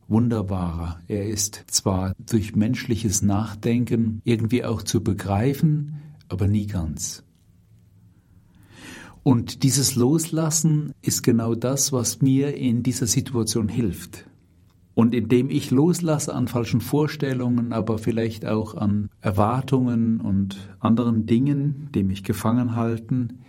wunderbarer. 0.07 0.99
Er 1.07 1.27
ist 1.27 1.63
zwar 1.67 2.13
durch 2.19 2.55
menschliches 2.55 3.21
Nachdenken 3.21 4.21
irgendwie 4.23 4.63
auch 4.63 4.81
zu 4.81 5.03
begreifen, 5.03 6.01
aber 6.27 6.47
nie 6.47 6.67
ganz. 6.67 7.23
Und 9.23 9.63
dieses 9.63 9.95
Loslassen 9.95 10.93
ist 11.01 11.23
genau 11.23 11.55
das, 11.55 11.93
was 11.93 12.21
mir 12.21 12.57
in 12.57 12.83
dieser 12.83 13.07
Situation 13.07 13.69
hilft. 13.69 14.25
Und 14.95 15.15
indem 15.15 15.49
ich 15.49 15.71
loslasse 15.71 16.35
an 16.35 16.47
falschen 16.47 16.81
Vorstellungen, 16.81 17.73
aber 17.73 17.97
vielleicht 17.97 18.45
auch 18.45 18.75
an 18.75 19.09
Erwartungen 19.21 20.19
und 20.19 20.57
anderen 20.79 21.25
Dingen, 21.25 21.89
die 21.95 22.03
mich 22.03 22.23
gefangen 22.23 22.75
halten, 22.75 23.39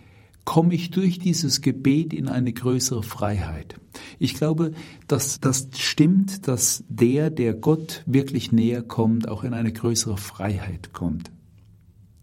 komme 0.45 0.73
ich 0.73 0.91
durch 0.91 1.19
dieses 1.19 1.61
Gebet 1.61 2.13
in 2.13 2.29
eine 2.29 2.53
größere 2.53 3.03
Freiheit. 3.03 3.79
Ich 4.19 4.35
glaube, 4.35 4.71
dass 5.07 5.39
das 5.39 5.69
stimmt, 5.75 6.47
dass 6.47 6.83
der, 6.87 7.29
der 7.29 7.53
Gott 7.53 8.03
wirklich 8.05 8.51
näher 8.51 8.83
kommt, 8.83 9.27
auch 9.27 9.43
in 9.43 9.53
eine 9.53 9.73
größere 9.73 10.17
Freiheit 10.17 10.93
kommt 10.93 11.31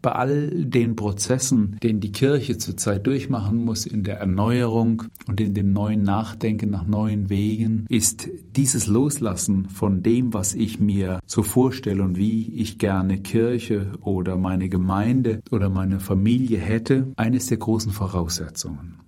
bei 0.02 0.12
all 0.12 0.50
den 0.50 0.96
Prozessen, 0.96 1.78
den 1.82 2.00
die 2.00 2.12
Kirche 2.12 2.58
zurzeit 2.58 3.06
durchmachen 3.06 3.64
muss 3.64 3.86
in 3.86 4.02
der 4.02 4.18
Erneuerung 4.18 5.04
und 5.28 5.40
in 5.40 5.54
dem 5.54 5.72
neuen 5.72 6.02
Nachdenken 6.02 6.70
nach 6.70 6.86
neuen 6.86 7.30
Wegen, 7.30 7.86
ist 7.88 8.28
dieses 8.56 8.88
Loslassen 8.88 9.68
von 9.68 10.02
dem, 10.02 10.34
was 10.34 10.54
ich 10.54 10.80
mir 10.80 11.20
so 11.24 11.44
vorstelle 11.44 12.02
und 12.02 12.18
wie 12.18 12.52
ich 12.54 12.78
gerne 12.78 13.18
Kirche 13.18 13.92
oder 14.00 14.36
meine 14.36 14.68
Gemeinde 14.68 15.40
oder 15.52 15.70
meine 15.70 16.00
Familie 16.00 16.58
hätte, 16.58 17.12
eines 17.16 17.46
der 17.46 17.58
großen 17.58 17.92
Voraussetzungen. 17.92 18.98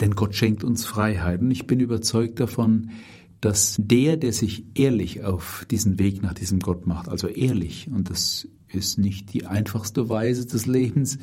Denn 0.00 0.14
Gott 0.14 0.34
schenkt 0.34 0.64
uns 0.64 0.84
Freiheit 0.86 1.40
und 1.40 1.50
ich 1.50 1.66
bin 1.66 1.80
überzeugt 1.80 2.40
davon, 2.40 2.90
dass 3.40 3.76
der, 3.78 4.16
der 4.18 4.32
sich 4.32 4.64
ehrlich 4.74 5.24
auf 5.24 5.66
diesen 5.70 5.98
Weg 5.98 6.22
nach 6.22 6.34
diesem 6.34 6.60
Gott 6.60 6.86
macht, 6.86 7.08
also 7.08 7.26
ehrlich, 7.26 7.88
und 7.90 8.10
das 8.10 8.48
ist 8.72 8.98
nicht 8.98 9.32
die 9.32 9.46
einfachste 9.46 10.08
Weise 10.08 10.46
des 10.46 10.66
Lebens, 10.66 11.18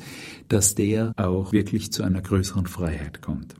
dass 0.48 0.74
der 0.74 1.12
auch 1.16 1.52
wirklich 1.52 1.92
zu 1.92 2.02
einer 2.02 2.22
größeren 2.22 2.66
Freiheit 2.66 3.22
kommt. 3.22 3.54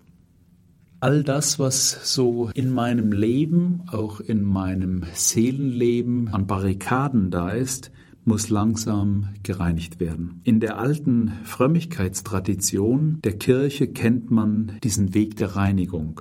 All 1.01 1.23
das, 1.23 1.59
was 1.61 2.13
so 2.13 2.51
in 2.55 2.73
meinem 2.73 3.13
Leben, 3.13 3.83
auch 3.87 4.19
in 4.21 4.43
meinem 4.43 5.05
Seelenleben 5.15 6.29
an 6.29 6.49
Barrikaden 6.49 7.31
da 7.31 7.51
ist, 7.51 7.93
muss 8.25 8.51
langsam 8.51 9.29
gereinigt 9.43 10.01
werden. 10.01 10.41
In 10.45 10.61
der 10.61 10.79
alten 10.79 11.33
Frömmigkeitstradition 11.45 13.21
der 13.23 13.39
Kirche 13.39 13.89
kennt 13.89 14.31
man 14.31 14.73
diesen 14.83 15.15
Weg 15.15 15.37
der 15.37 15.57
Reinigung, 15.57 16.21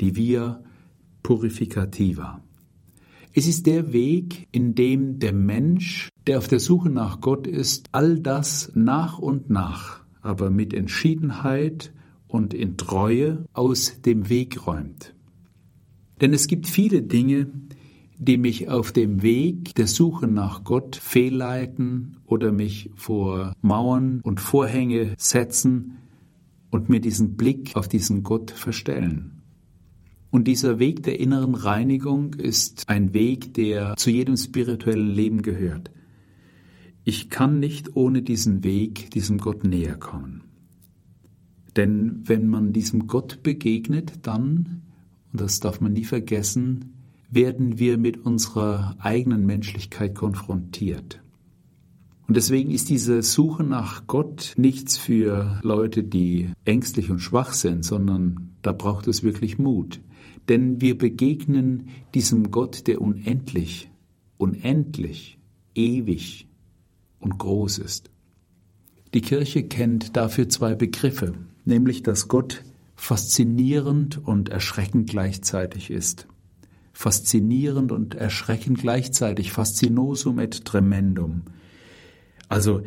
die 0.00 0.16
wir 0.16 0.62
purificativa. 1.22 2.40
Es 3.32 3.46
ist 3.46 3.66
der 3.66 3.92
Weg, 3.92 4.48
in 4.50 4.74
dem 4.74 5.18
der 5.18 5.32
Mensch, 5.32 6.08
der 6.26 6.38
auf 6.38 6.48
der 6.48 6.60
Suche 6.60 6.90
nach 6.90 7.20
Gott 7.20 7.46
ist, 7.46 7.88
all 7.92 8.18
das 8.18 8.72
nach 8.74 9.18
und 9.18 9.50
nach, 9.50 10.00
aber 10.22 10.50
mit 10.50 10.74
Entschiedenheit 10.74 11.92
und 12.26 12.52
in 12.52 12.76
Treue 12.76 13.44
aus 13.52 14.00
dem 14.02 14.28
Weg 14.28 14.66
räumt. 14.66 15.14
Denn 16.20 16.32
es 16.32 16.46
gibt 16.46 16.66
viele 16.66 17.02
Dinge, 17.02 17.48
die 18.18 18.38
mich 18.38 18.68
auf 18.68 18.92
dem 18.92 19.22
Weg 19.22 19.74
der 19.74 19.86
Suche 19.86 20.26
nach 20.26 20.64
Gott 20.64 20.96
fehlleiten 20.96 22.16
oder 22.24 22.50
mich 22.50 22.90
vor 22.94 23.52
Mauern 23.60 24.20
und 24.22 24.40
Vorhänge 24.40 25.14
setzen 25.18 25.98
und 26.70 26.88
mir 26.88 27.00
diesen 27.00 27.36
Blick 27.36 27.76
auf 27.76 27.88
diesen 27.88 28.22
Gott 28.22 28.50
verstellen. 28.50 29.42
Und 30.30 30.48
dieser 30.48 30.78
Weg 30.78 31.02
der 31.02 31.20
inneren 31.20 31.54
Reinigung 31.54 32.34
ist 32.34 32.88
ein 32.88 33.14
Weg, 33.14 33.54
der 33.54 33.96
zu 33.96 34.10
jedem 34.10 34.36
spirituellen 34.36 35.10
Leben 35.10 35.42
gehört. 35.42 35.90
Ich 37.08 37.30
kann 37.30 37.60
nicht 37.60 37.94
ohne 37.94 38.20
diesen 38.20 38.64
Weg 38.64 39.12
diesem 39.12 39.38
Gott 39.38 39.62
näher 39.62 39.94
kommen. 39.94 40.42
Denn 41.76 42.22
wenn 42.24 42.48
man 42.48 42.72
diesem 42.72 43.06
Gott 43.06 43.44
begegnet, 43.44 44.14
dann, 44.22 44.82
und 45.30 45.40
das 45.40 45.60
darf 45.60 45.80
man 45.80 45.92
nie 45.92 46.02
vergessen, 46.02 46.96
werden 47.30 47.78
wir 47.78 47.96
mit 47.96 48.18
unserer 48.18 48.96
eigenen 48.98 49.46
Menschlichkeit 49.46 50.16
konfrontiert. 50.16 51.22
Und 52.26 52.36
deswegen 52.36 52.72
ist 52.72 52.90
diese 52.90 53.22
Suche 53.22 53.62
nach 53.62 54.08
Gott 54.08 54.54
nichts 54.56 54.98
für 54.98 55.60
Leute, 55.62 56.02
die 56.02 56.50
ängstlich 56.64 57.08
und 57.08 57.20
schwach 57.20 57.52
sind, 57.52 57.84
sondern 57.84 58.50
da 58.62 58.72
braucht 58.72 59.06
es 59.06 59.22
wirklich 59.22 59.60
Mut. 59.60 60.00
Denn 60.48 60.80
wir 60.80 60.98
begegnen 60.98 61.88
diesem 62.14 62.50
Gott, 62.50 62.88
der 62.88 63.00
unendlich, 63.00 63.92
unendlich, 64.38 65.38
ewig 65.76 66.45
und 67.26 67.38
groß 67.38 67.78
ist. 67.78 68.10
Die 69.12 69.20
Kirche 69.20 69.64
kennt 69.64 70.16
dafür 70.16 70.48
zwei 70.48 70.74
Begriffe, 70.74 71.34
nämlich 71.64 72.02
dass 72.02 72.28
Gott 72.28 72.62
faszinierend 72.94 74.18
und 74.24 74.48
erschreckend 74.48 75.10
gleichzeitig 75.10 75.90
ist 75.90 76.26
faszinierend 76.96 77.92
und 77.92 78.14
erschreckend 78.14 78.78
gleichzeitig, 78.78 79.52
fascinosum 79.52 80.38
et 80.38 80.64
tremendum. 80.64 81.42
Also 82.48 82.80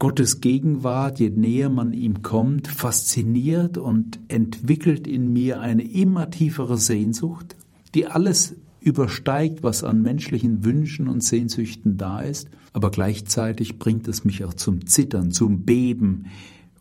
Gottes 0.00 0.40
Gegenwart, 0.40 1.20
je 1.20 1.30
näher 1.30 1.68
man 1.68 1.92
ihm 1.92 2.22
kommt, 2.22 2.66
fasziniert 2.66 3.78
und 3.78 4.18
entwickelt 4.26 5.06
in 5.06 5.32
mir 5.32 5.60
eine 5.60 5.84
immer 5.84 6.28
tiefere 6.30 6.76
Sehnsucht, 6.76 7.54
die 7.94 8.08
alles 8.08 8.56
übersteigt, 8.80 9.62
was 9.62 9.84
an 9.84 10.02
menschlichen 10.02 10.64
Wünschen 10.64 11.08
und 11.08 11.22
Sehnsüchten 11.22 11.96
da 11.96 12.20
ist, 12.20 12.48
aber 12.72 12.90
gleichzeitig 12.90 13.78
bringt 13.78 14.08
es 14.08 14.24
mich 14.24 14.44
auch 14.44 14.54
zum 14.54 14.86
Zittern, 14.86 15.32
zum 15.32 15.62
Beben, 15.62 16.26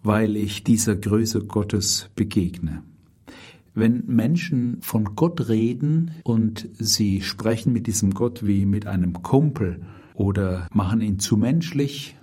weil 0.04 0.36
ich 0.36 0.64
dieser 0.64 0.96
Größe 0.96 1.46
Gottes 1.46 2.10
begegne. 2.16 2.84
Wenn 3.76 4.04
Menschen 4.08 4.78
von 4.82 5.16
Gott 5.16 5.48
reden 5.48 6.12
und 6.24 6.68
sie 6.74 7.22
sprechen 7.22 7.74
mit 7.74 7.88
diesem 7.88 8.14
Gott 8.14 8.46
wie 8.46 8.66
mit 8.66 8.88
einem 8.88 9.14
Kumpel 9.22 9.82
oder 10.14 10.68
machen 10.74 11.02
ihn 11.02 11.20
zu 11.20 11.38
menschlich, 11.38 12.16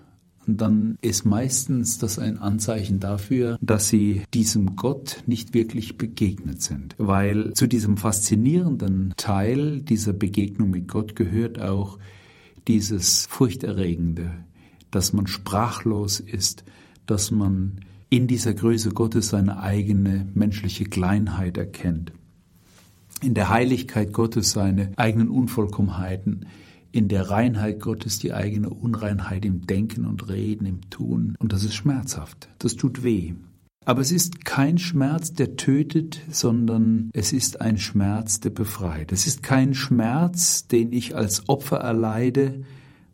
dann 0.46 0.96
ist 1.02 1.24
meistens 1.24 1.98
das 1.98 2.18
ein 2.18 2.38
Anzeichen 2.38 3.00
dafür, 3.00 3.58
dass 3.60 3.88
sie 3.88 4.22
diesem 4.32 4.76
Gott 4.76 5.22
nicht 5.26 5.54
wirklich 5.54 5.98
begegnet 5.98 6.62
sind. 6.62 6.94
Weil 6.98 7.52
zu 7.54 7.66
diesem 7.66 7.96
faszinierenden 7.96 9.14
Teil 9.16 9.80
dieser 9.80 10.12
Begegnung 10.12 10.70
mit 10.70 10.88
Gott 10.88 11.16
gehört 11.16 11.60
auch 11.60 11.98
dieses 12.68 13.26
Furchterregende, 13.26 14.30
dass 14.90 15.12
man 15.12 15.26
sprachlos 15.26 16.20
ist, 16.20 16.64
dass 17.06 17.30
man 17.30 17.80
in 18.08 18.26
dieser 18.26 18.54
Größe 18.54 18.90
Gottes 18.90 19.28
seine 19.28 19.60
eigene 19.60 20.28
menschliche 20.34 20.84
Kleinheit 20.84 21.56
erkennt, 21.56 22.12
in 23.20 23.34
der 23.34 23.48
Heiligkeit 23.48 24.12
Gottes 24.12 24.52
seine 24.52 24.92
eigenen 24.96 25.28
Unvollkommenheiten, 25.28 26.46
in 26.96 27.08
der 27.08 27.28
Reinheit 27.28 27.80
Gottes 27.80 28.18
die 28.18 28.32
eigene 28.32 28.70
Unreinheit 28.70 29.44
im 29.44 29.66
Denken 29.66 30.06
und 30.06 30.28
Reden, 30.30 30.64
im 30.64 30.88
Tun. 30.88 31.36
Und 31.38 31.52
das 31.52 31.62
ist 31.62 31.74
schmerzhaft, 31.74 32.48
das 32.58 32.76
tut 32.76 33.04
weh. 33.04 33.34
Aber 33.84 34.00
es 34.00 34.10
ist 34.10 34.44
kein 34.44 34.78
Schmerz, 34.78 35.32
der 35.34 35.56
tötet, 35.56 36.20
sondern 36.30 37.10
es 37.12 37.32
ist 37.32 37.60
ein 37.60 37.78
Schmerz, 37.78 38.40
der 38.40 38.50
befreit. 38.50 39.12
Es 39.12 39.26
ist 39.26 39.42
kein 39.42 39.74
Schmerz, 39.74 40.66
den 40.66 40.92
ich 40.92 41.14
als 41.14 41.48
Opfer 41.48 41.76
erleide, 41.76 42.64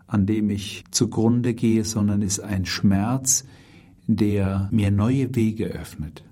an 0.06 0.26
dem 0.26 0.48
ich 0.48 0.84
zugrunde 0.90 1.52
gehe, 1.52 1.84
sondern 1.84 2.22
es 2.22 2.38
ist 2.38 2.44
ein 2.44 2.64
Schmerz, 2.64 3.44
der 4.06 4.68
mir 4.70 4.90
neue 4.90 5.34
Wege 5.34 5.66
öffnet. 5.66 6.24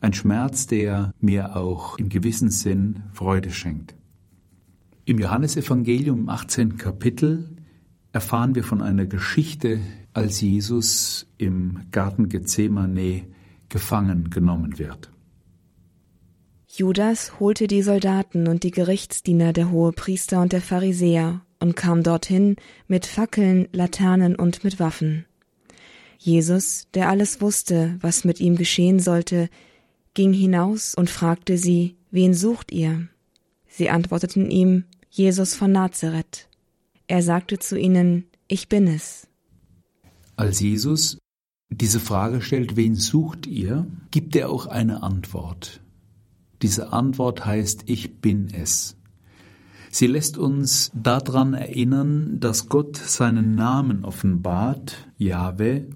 Ein 0.00 0.14
Schmerz, 0.14 0.68
der 0.68 1.12
mir 1.20 1.56
auch 1.56 1.98
im 1.98 2.08
gewissen 2.08 2.50
Sinn 2.50 3.02
Freude 3.12 3.50
schenkt. 3.50 3.97
Im 5.08 5.18
Johannesevangelium 5.18 6.18
im 6.18 6.28
18. 6.28 6.76
Kapitel 6.76 7.48
erfahren 8.12 8.54
wir 8.54 8.62
von 8.62 8.82
einer 8.82 9.06
Geschichte, 9.06 9.80
als 10.12 10.42
Jesus 10.42 11.26
im 11.38 11.80
Garten 11.92 12.28
Gethsemane 12.28 13.24
gefangen 13.70 14.28
genommen 14.28 14.78
wird. 14.78 15.10
Judas 16.66 17.40
holte 17.40 17.68
die 17.68 17.80
Soldaten 17.80 18.48
und 18.48 18.64
die 18.64 18.70
Gerichtsdiener 18.70 19.54
der 19.54 19.70
Hohepriester 19.70 20.42
und 20.42 20.52
der 20.52 20.60
Pharisäer 20.60 21.40
und 21.58 21.74
kam 21.74 22.02
dorthin 22.02 22.56
mit 22.86 23.06
Fackeln, 23.06 23.66
Laternen 23.72 24.36
und 24.36 24.62
mit 24.62 24.78
Waffen. 24.78 25.24
Jesus, 26.18 26.86
der 26.92 27.08
alles 27.08 27.40
wusste, 27.40 27.96
was 28.02 28.26
mit 28.26 28.40
ihm 28.40 28.56
geschehen 28.56 29.00
sollte, 29.00 29.48
ging 30.12 30.34
hinaus 30.34 30.94
und 30.94 31.08
fragte 31.08 31.56
sie, 31.56 31.96
wen 32.10 32.34
sucht 32.34 32.72
ihr? 32.72 33.08
Sie 33.68 33.88
antworteten 33.88 34.50
ihm, 34.50 34.84
Jesus 35.10 35.54
von 35.54 35.72
Nazareth. 35.72 36.48
Er 37.06 37.22
sagte 37.22 37.58
zu 37.58 37.78
ihnen, 37.78 38.24
ich 38.46 38.68
bin 38.68 38.86
es. 38.86 39.26
Als 40.36 40.60
Jesus 40.60 41.18
diese 41.70 42.00
Frage 42.00 42.40
stellt, 42.40 42.76
wen 42.76 42.94
sucht 42.94 43.46
ihr, 43.46 43.86
gibt 44.10 44.34
er 44.36 44.48
auch 44.50 44.66
eine 44.66 45.02
Antwort. 45.02 45.80
Diese 46.62 46.92
Antwort 46.92 47.44
heißt, 47.44 47.84
ich 47.86 48.20
bin 48.20 48.48
es. 48.52 48.96
Sie 49.90 50.06
lässt 50.06 50.38
uns 50.38 50.90
daran 50.94 51.54
erinnern, 51.54 52.40
dass 52.40 52.68
Gott 52.68 52.96
seinen 52.96 53.54
Namen 53.54 54.04
offenbart, 54.04 55.08
Jahwe, 55.18 55.88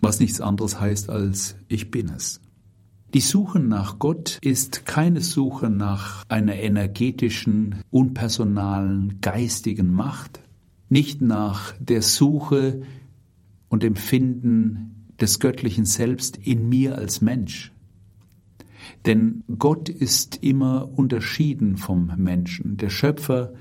was 0.00 0.20
nichts 0.20 0.40
anderes 0.40 0.80
heißt 0.80 1.10
als 1.10 1.56
ich 1.68 1.90
bin 1.90 2.08
es. 2.08 2.40
Die 3.16 3.22
Suche 3.22 3.60
nach 3.60 3.98
Gott 3.98 4.36
ist 4.42 4.84
keine 4.84 5.22
Suche 5.22 5.70
nach 5.70 6.22
einer 6.28 6.56
energetischen, 6.56 7.76
unpersonalen, 7.88 9.22
geistigen 9.22 9.90
Macht, 9.90 10.42
nicht 10.90 11.22
nach 11.22 11.72
der 11.80 12.02
Suche 12.02 12.82
und 13.70 13.84
Empfinden 13.84 15.06
des 15.18 15.40
göttlichen 15.40 15.86
Selbst 15.86 16.36
in 16.36 16.68
mir 16.68 16.98
als 16.98 17.22
Mensch. 17.22 17.72
Denn 19.06 19.44
Gott 19.58 19.88
ist 19.88 20.42
immer 20.42 20.86
unterschieden 20.98 21.78
vom 21.78 22.12
Menschen. 22.18 22.76
Der 22.76 22.90
Schöpfer 22.90 23.54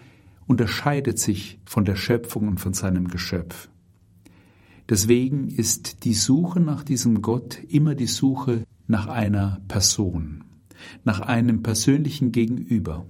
unterscheidet 0.47 1.17
sich 1.17 1.59
von 1.63 1.85
der 1.85 1.95
Schöpfung 1.95 2.49
und 2.49 2.59
von 2.59 2.73
seinem 2.73 3.07
Geschöpf. 3.07 3.69
Deswegen 4.89 5.47
ist 5.47 6.03
die 6.03 6.13
Suche 6.13 6.59
nach 6.59 6.83
diesem 6.83 7.21
Gott 7.21 7.57
immer 7.69 7.95
die 7.95 8.07
Suche 8.07 8.65
nach 8.87 9.07
einer 9.07 9.61
Person, 9.67 10.43
nach 11.03 11.19
einem 11.21 11.63
persönlichen 11.63 12.31
Gegenüber. 12.31 13.05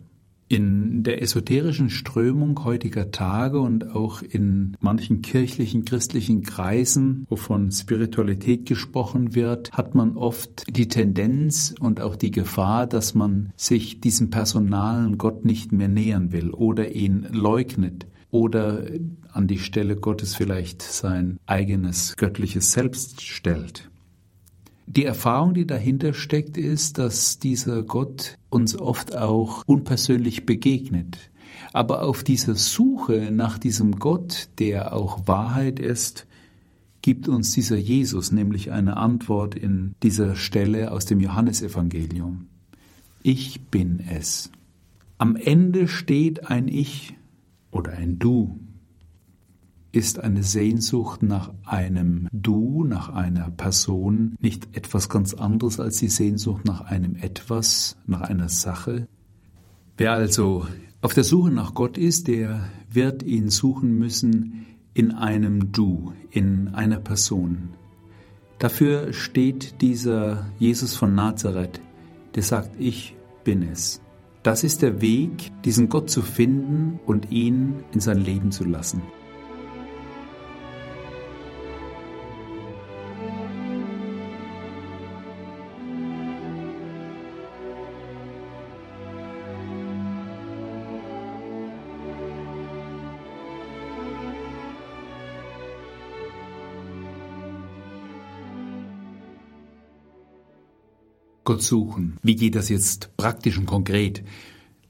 In 0.48 1.02
der 1.02 1.24
esoterischen 1.24 1.90
Strömung 1.90 2.64
heutiger 2.64 3.10
Tage 3.10 3.60
und 3.60 3.96
auch 3.96 4.22
in 4.22 4.78
manchen 4.80 5.24
kirchlichen, 5.24 5.86
christlichen 5.86 6.44
Kreisen, 6.44 7.26
wo 7.30 7.36
von 7.36 7.72
Spiritualität 7.72 8.68
gesprochen 8.68 9.34
wird, 9.34 9.72
hat 9.72 9.96
man 9.96 10.16
oft 10.16 10.66
die 10.70 10.88
Tendenz 10.88 11.74
und 11.80 12.00
auch 12.00 12.16
die 12.16 12.30
Gefahr, 12.30 12.86
dass 12.86 13.16
man 13.16 13.54
sich 13.56 14.02
diesem 14.02 14.30
personalen 14.30 15.18
Gott 15.18 15.46
nicht 15.46 15.72
mehr 15.72 15.88
nähern 15.88 16.32
will 16.32 16.52
oder 16.52 16.92
ihn 16.92 17.26
leugnet 17.32 18.06
oder 18.30 18.84
an 19.32 19.48
die 19.48 19.60
Stelle 19.60 19.96
Gottes 19.96 20.36
vielleicht 20.36 20.84
sein 20.84 21.40
eigenes 21.48 22.16
göttliches 22.18 22.72
Selbst 22.72 23.22
stellt. 23.22 23.90
Die 24.88 25.06
Erfahrung, 25.06 25.54
die 25.54 25.66
dahinter 25.66 26.14
steckt, 26.14 26.58
ist, 26.58 26.98
dass 26.98 27.40
dieser 27.40 27.84
Gott 27.84 28.38
uns 28.50 28.78
oft 28.78 29.18
auch 29.18 29.64
unpersönlich 29.66 30.46
begegnet. 30.46 31.18
Aber 31.74 32.04
auf 32.04 32.24
dieser 32.24 32.56
Suche 32.56 33.30
nach 33.32 33.58
diesem 33.58 34.00
Gott, 34.00 34.50
der 34.60 34.94
auch 34.94 35.28
Wahrheit 35.28 35.80
ist, 35.80 36.28
gibt 37.02 37.28
uns 37.28 37.52
dieser 37.52 37.78
Jesus 37.78 38.32
nämlich 38.32 38.72
eine 38.72 38.98
Antwort 38.98 39.56
in 39.56 39.94
dieser 40.02 40.36
Stelle 40.36 40.92
aus 40.92 41.06
dem 41.06 41.20
Johannesevangelium. 41.20 42.48
Ich 43.22 43.62
bin 43.62 44.00
es. 44.00 44.52
Am 45.18 45.36
Ende 45.36 45.88
steht 45.88 46.48
ein 46.50 46.68
Ich 46.68 47.16
oder 47.72 47.94
ein 47.94 48.20
Du, 48.20 48.60
ist 49.96 50.20
eine 50.20 50.44
Sehnsucht 50.44 51.24
nach 51.24 51.54
einem 51.64 52.28
Du, 52.34 52.84
nach 52.84 53.10
einer 53.10 53.50
Person 53.50 54.36
nicht 54.42 54.76
etwas 54.76 55.08
ganz 55.08 55.34
anderes 55.34 55.80
als 55.80 55.98
die 56.00 56.10
Sehnsucht 56.10 56.66
nach 56.66 56.82
einem 56.82 57.16
Etwas, 57.16 57.96
nach 58.06 58.22
einer 58.22 58.50
Sache? 58.50 59.08
Wer 59.98 60.12
also 60.12 60.68
auf 61.02 61.14
der 61.14 61.24
Suche 61.24 61.50
nach 61.50 61.74
Gott 61.74 61.98
ist, 61.98 62.28
der 62.28 62.66
wird 62.92 63.24
ihn 63.24 63.50
suchen 63.50 63.98
müssen 63.98 64.66
in 64.94 65.12
einem 65.12 65.72
Du, 65.72 66.12
in 66.30 66.70
einer 66.70 67.00
Person. 67.00 67.70
Dafür 68.60 69.14
steht 69.14 69.82
dieser 69.82 70.46
Jesus 70.60 70.96
von 70.96 71.16
Nazareth, 71.16 71.80
der 72.36 72.44
sagt, 72.44 72.72
ich 72.80 73.16
bin 73.46 73.64
es. 73.64 74.02
Das 74.44 74.66
ist 74.66 74.82
der 74.82 75.02
Weg, 75.02 75.52
diesen 75.64 75.88
Gott 75.88 76.10
zu 76.10 76.22
finden 76.22 77.00
und 77.06 77.32
ihn 77.32 77.76
in 77.94 78.02
sein 78.02 78.20
Leben 78.20 78.52
zu 78.52 78.66
lassen. 78.66 79.02
Gott 101.46 101.62
suchen. 101.62 102.18
Wie 102.24 102.36
geht 102.36 102.56
das 102.56 102.70
jetzt 102.70 103.16
praktisch 103.16 103.58
und 103.58 103.68
konkret? 103.68 104.24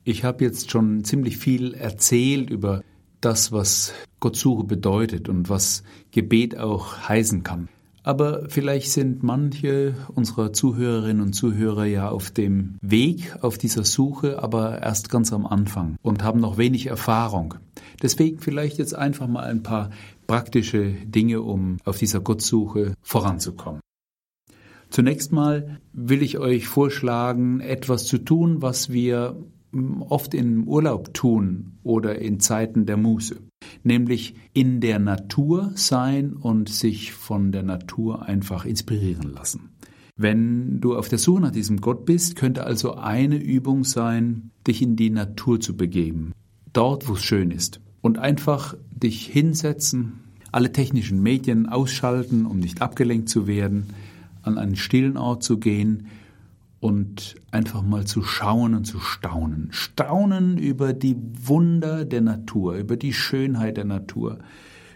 Ich 0.04 0.24
habe 0.24 0.44
jetzt 0.44 0.72
schon 0.72 1.04
ziemlich 1.04 1.38
viel 1.38 1.74
erzählt 1.74 2.50
über 2.50 2.82
das, 3.22 3.52
was 3.52 3.94
Gott 4.20 4.36
suche 4.36 4.64
bedeutet 4.64 5.30
und 5.30 5.50
was 5.50 5.84
Gebet 6.12 6.58
auch 6.58 7.10
heißen 7.10 7.44
kann. 7.44 7.70
Aber 8.04 8.50
vielleicht 8.50 8.92
sind 8.92 9.24
manche 9.24 9.96
unserer 10.14 10.54
Zuhörerinnen 10.54 11.24
und 11.24 11.34
Zuhörer 11.34 11.86
ja 11.86 12.10
auf 12.10 12.30
dem 12.30 12.76
Weg 12.82 13.36
auf 13.42 13.58
dieser 13.58 13.84
Suche, 13.84 14.44
aber 14.44 14.84
erst 14.84 15.10
ganz 15.10 15.34
am 15.34 15.48
Anfang 15.48 15.96
und 16.04 16.24
haben 16.24 16.40
noch 16.40 16.60
wenig 16.60 16.86
Erfahrung. 16.86 17.56
Deswegen 18.04 18.40
vielleicht 18.40 18.78
jetzt 18.78 18.94
einfach 18.94 19.28
mal 19.28 19.46
ein 19.46 19.64
paar 19.64 19.90
praktische 20.28 20.92
Dinge, 20.92 21.42
um 21.42 21.78
auf 21.84 21.98
dieser 21.98 22.20
Gottsuche 22.20 22.94
voranzukommen. 23.02 23.82
Zunächst 24.90 25.32
mal 25.32 25.80
will 25.94 26.22
ich 26.22 26.38
euch 26.38 26.68
vorschlagen, 26.68 27.60
etwas 27.60 28.06
zu 28.06 28.18
tun, 28.18 28.62
was 28.62 28.90
wir 28.92 29.36
hm, 29.72 30.02
oft 30.02 30.34
im 30.34 30.68
Urlaub 30.68 31.14
tun 31.14 31.74
oder 31.84 32.20
in 32.20 32.40
Zeiten 32.40 32.86
der 32.86 32.98
Muße, 32.98 33.38
nämlich 33.84 34.36
in 34.54 34.82
der 34.82 35.00
Natur 35.00 35.72
sein 35.76 36.34
und 36.34 36.70
sich 36.70 37.14
von 37.14 37.52
der 37.52 37.64
Natur 37.64 38.24
einfach 38.24 38.66
inspirieren 38.66 39.34
lassen. 39.34 39.70
Wenn 40.18 40.80
du 40.80 40.96
auf 40.96 41.10
der 41.10 41.20
Suche 41.20 41.42
nach 41.42 41.52
diesem 41.52 41.82
Gott 41.82 42.06
bist, 42.06 42.38
könnte 42.38 42.64
also 42.64 42.96
eine 42.96 43.36
Übung 43.36 43.84
sein, 43.84 44.52
dich 44.66 44.82
in 44.82 44.96
die 44.96 45.10
Natur 45.10 45.60
zu 45.60 45.76
begeben, 45.76 46.32
dort, 46.72 47.10
wo 47.10 47.14
es 47.14 47.24
schön 47.24 47.52
ist, 47.52 47.82
und 48.00 48.18
einfach 48.18 48.78
dich 48.92 49.26
hinsetzen, 49.26 50.22
alle 50.54 50.72
technischen 50.72 51.22
Medien 51.22 51.68
ausschalten, 51.68 52.46
um 52.46 52.60
nicht 52.60 52.82
abgelenkt 52.82 53.28
zu 53.28 53.46
werden, 53.46 53.88
an 54.46 54.58
einen 54.58 54.76
stillen 54.76 55.18
Ort 55.18 55.44
zu 55.44 55.60
gehen 55.60 56.08
und 56.80 57.36
einfach 57.52 57.82
mal 57.82 58.06
zu 58.06 58.22
schauen 58.22 58.76
und 58.76 58.86
zu 58.86 59.00
staunen. 59.00 59.70
Staunen 59.72 60.58
über 60.58 60.94
die 60.94 61.16
Wunder 61.44 62.06
der 62.06 62.22
Natur, 62.22 62.76
über 62.76 62.98
die 62.98 63.14
Schönheit 63.14 63.78
der 63.78 63.86
Natur, 63.86 64.40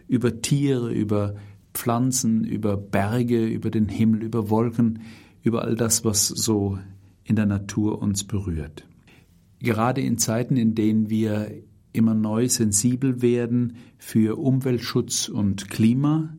über 0.07 0.41
Tiere, 0.41 0.93
über 0.93 1.35
Pflanzen, 1.73 2.43
über 2.43 2.77
Berge, 2.77 3.45
über 3.45 3.71
den 3.71 3.87
Himmel, 3.87 4.23
über 4.23 4.49
Wolken, 4.49 4.99
über 5.41 5.63
all 5.63 5.75
das, 5.75 6.03
was 6.05 6.27
so 6.27 6.77
in 7.23 7.35
der 7.35 7.45
Natur 7.45 8.01
uns 8.01 8.23
berührt. 8.23 8.85
Gerade 9.59 10.01
in 10.01 10.17
Zeiten, 10.17 10.57
in 10.57 10.75
denen 10.75 11.09
wir 11.09 11.51
immer 11.91 12.13
neu 12.13 12.47
sensibel 12.47 13.21
werden 13.21 13.77
für 13.97 14.37
Umweltschutz 14.37 15.27
und 15.27 15.69
Klima, 15.69 16.37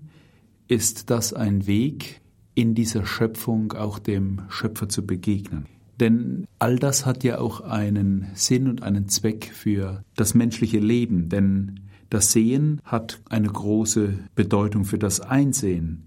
ist 0.68 1.10
das 1.10 1.32
ein 1.32 1.66
Weg, 1.66 2.20
in 2.60 2.74
dieser 2.74 3.06
Schöpfung 3.06 3.72
auch 3.72 3.98
dem 3.98 4.42
Schöpfer 4.50 4.86
zu 4.86 5.06
begegnen. 5.06 5.64
Denn 5.98 6.46
all 6.58 6.78
das 6.78 7.06
hat 7.06 7.24
ja 7.24 7.38
auch 7.38 7.62
einen 7.62 8.26
Sinn 8.34 8.68
und 8.68 8.82
einen 8.82 9.08
Zweck 9.08 9.50
für 9.50 10.04
das 10.14 10.34
menschliche 10.34 10.78
Leben, 10.78 11.30
denn 11.30 11.80
das 12.10 12.32
Sehen 12.32 12.82
hat 12.84 13.22
eine 13.30 13.48
große 13.48 14.18
Bedeutung 14.34 14.84
für 14.84 14.98
das 14.98 15.20
Einsehen. 15.20 16.02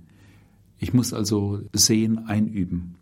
Ich 0.78 0.94
muss 0.94 1.12
also 1.12 1.62
Sehen 1.74 2.20
einüben. 2.28 2.96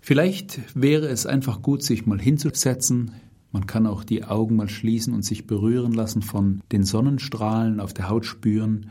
Vielleicht 0.00 0.60
wäre 0.74 1.08
es 1.08 1.26
einfach 1.26 1.60
gut, 1.60 1.82
sich 1.82 2.06
mal 2.06 2.20
hinzusetzen. 2.20 3.10
Man 3.52 3.66
kann 3.66 3.86
auch 3.86 4.02
die 4.02 4.24
Augen 4.24 4.56
mal 4.56 4.70
schließen 4.70 5.12
und 5.12 5.26
sich 5.26 5.46
berühren 5.46 5.92
lassen 5.92 6.22
von 6.22 6.62
den 6.72 6.84
Sonnenstrahlen 6.84 7.80
auf 7.80 7.92
der 7.92 8.08
Haut 8.08 8.24
spüren 8.24 8.88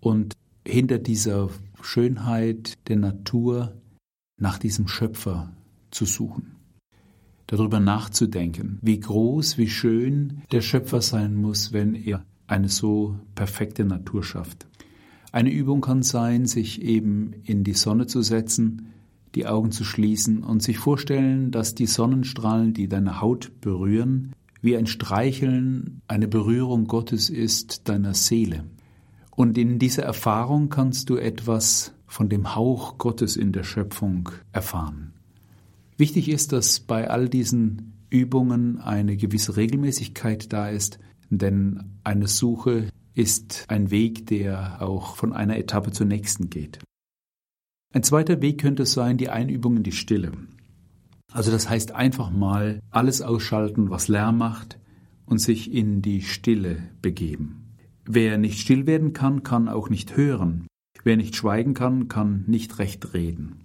und 0.00 0.34
hinter 0.66 0.98
dieser 0.98 1.50
Schönheit 1.82 2.74
der 2.88 2.96
Natur 2.96 3.74
nach 4.38 4.58
diesem 4.58 4.88
Schöpfer 4.88 5.52
zu 5.90 6.04
suchen. 6.04 6.56
Darüber 7.46 7.80
nachzudenken, 7.80 8.78
wie 8.82 9.00
groß, 9.00 9.56
wie 9.58 9.68
schön 9.68 10.42
der 10.52 10.60
Schöpfer 10.60 11.00
sein 11.00 11.34
muss, 11.34 11.72
wenn 11.72 11.94
er 11.94 12.24
eine 12.46 12.68
so 12.68 13.18
perfekte 13.34 13.84
Natur 13.84 14.22
schafft. 14.22 14.66
Eine 15.32 15.50
Übung 15.50 15.80
kann 15.80 16.02
sein, 16.02 16.46
sich 16.46 16.82
eben 16.82 17.34
in 17.44 17.64
die 17.64 17.74
Sonne 17.74 18.06
zu 18.06 18.22
setzen, 18.22 18.92
die 19.34 19.46
Augen 19.46 19.72
zu 19.72 19.84
schließen 19.84 20.42
und 20.42 20.62
sich 20.62 20.78
vorstellen, 20.78 21.50
dass 21.50 21.74
die 21.74 21.86
Sonnenstrahlen, 21.86 22.72
die 22.72 22.88
deine 22.88 23.20
Haut 23.20 23.52
berühren, 23.60 24.32
wie 24.60 24.76
ein 24.76 24.86
Streicheln, 24.86 26.00
eine 26.08 26.28
Berührung 26.28 26.86
Gottes 26.86 27.30
ist 27.30 27.88
deiner 27.88 28.14
Seele. 28.14 28.64
Und 29.38 29.56
in 29.56 29.78
dieser 29.78 30.02
Erfahrung 30.02 30.68
kannst 30.68 31.10
du 31.10 31.16
etwas 31.16 31.94
von 32.08 32.28
dem 32.28 32.56
Hauch 32.56 32.98
Gottes 32.98 33.36
in 33.36 33.52
der 33.52 33.62
Schöpfung 33.62 34.30
erfahren. 34.50 35.12
Wichtig 35.96 36.28
ist, 36.28 36.50
dass 36.50 36.80
bei 36.80 37.08
all 37.08 37.28
diesen 37.28 37.92
Übungen 38.10 38.80
eine 38.80 39.16
gewisse 39.16 39.56
Regelmäßigkeit 39.56 40.52
da 40.52 40.70
ist, 40.70 40.98
denn 41.30 41.84
eine 42.02 42.26
Suche 42.26 42.88
ist 43.14 43.64
ein 43.68 43.92
Weg, 43.92 44.26
der 44.26 44.82
auch 44.82 45.14
von 45.14 45.32
einer 45.32 45.56
Etappe 45.56 45.92
zur 45.92 46.06
nächsten 46.06 46.50
geht. 46.50 46.80
Ein 47.94 48.02
zweiter 48.02 48.42
Weg 48.42 48.60
könnte 48.60 48.86
sein 48.86 49.18
die 49.18 49.28
Einübung 49.28 49.76
in 49.76 49.82
die 49.84 49.92
Stille. 49.92 50.32
Also 51.32 51.52
das 51.52 51.70
heißt 51.70 51.92
einfach 51.92 52.32
mal 52.32 52.80
alles 52.90 53.22
ausschalten, 53.22 53.88
was 53.88 54.08
Lärm 54.08 54.36
macht 54.36 54.80
und 55.26 55.38
sich 55.38 55.72
in 55.72 56.02
die 56.02 56.22
Stille 56.22 56.82
begeben. 57.02 57.67
Wer 58.10 58.38
nicht 58.38 58.58
still 58.58 58.86
werden 58.86 59.12
kann, 59.12 59.42
kann 59.42 59.68
auch 59.68 59.90
nicht 59.90 60.16
hören. 60.16 60.66
Wer 61.04 61.18
nicht 61.18 61.36
schweigen 61.36 61.74
kann, 61.74 62.08
kann 62.08 62.44
nicht 62.46 62.78
recht 62.78 63.12
reden. 63.12 63.56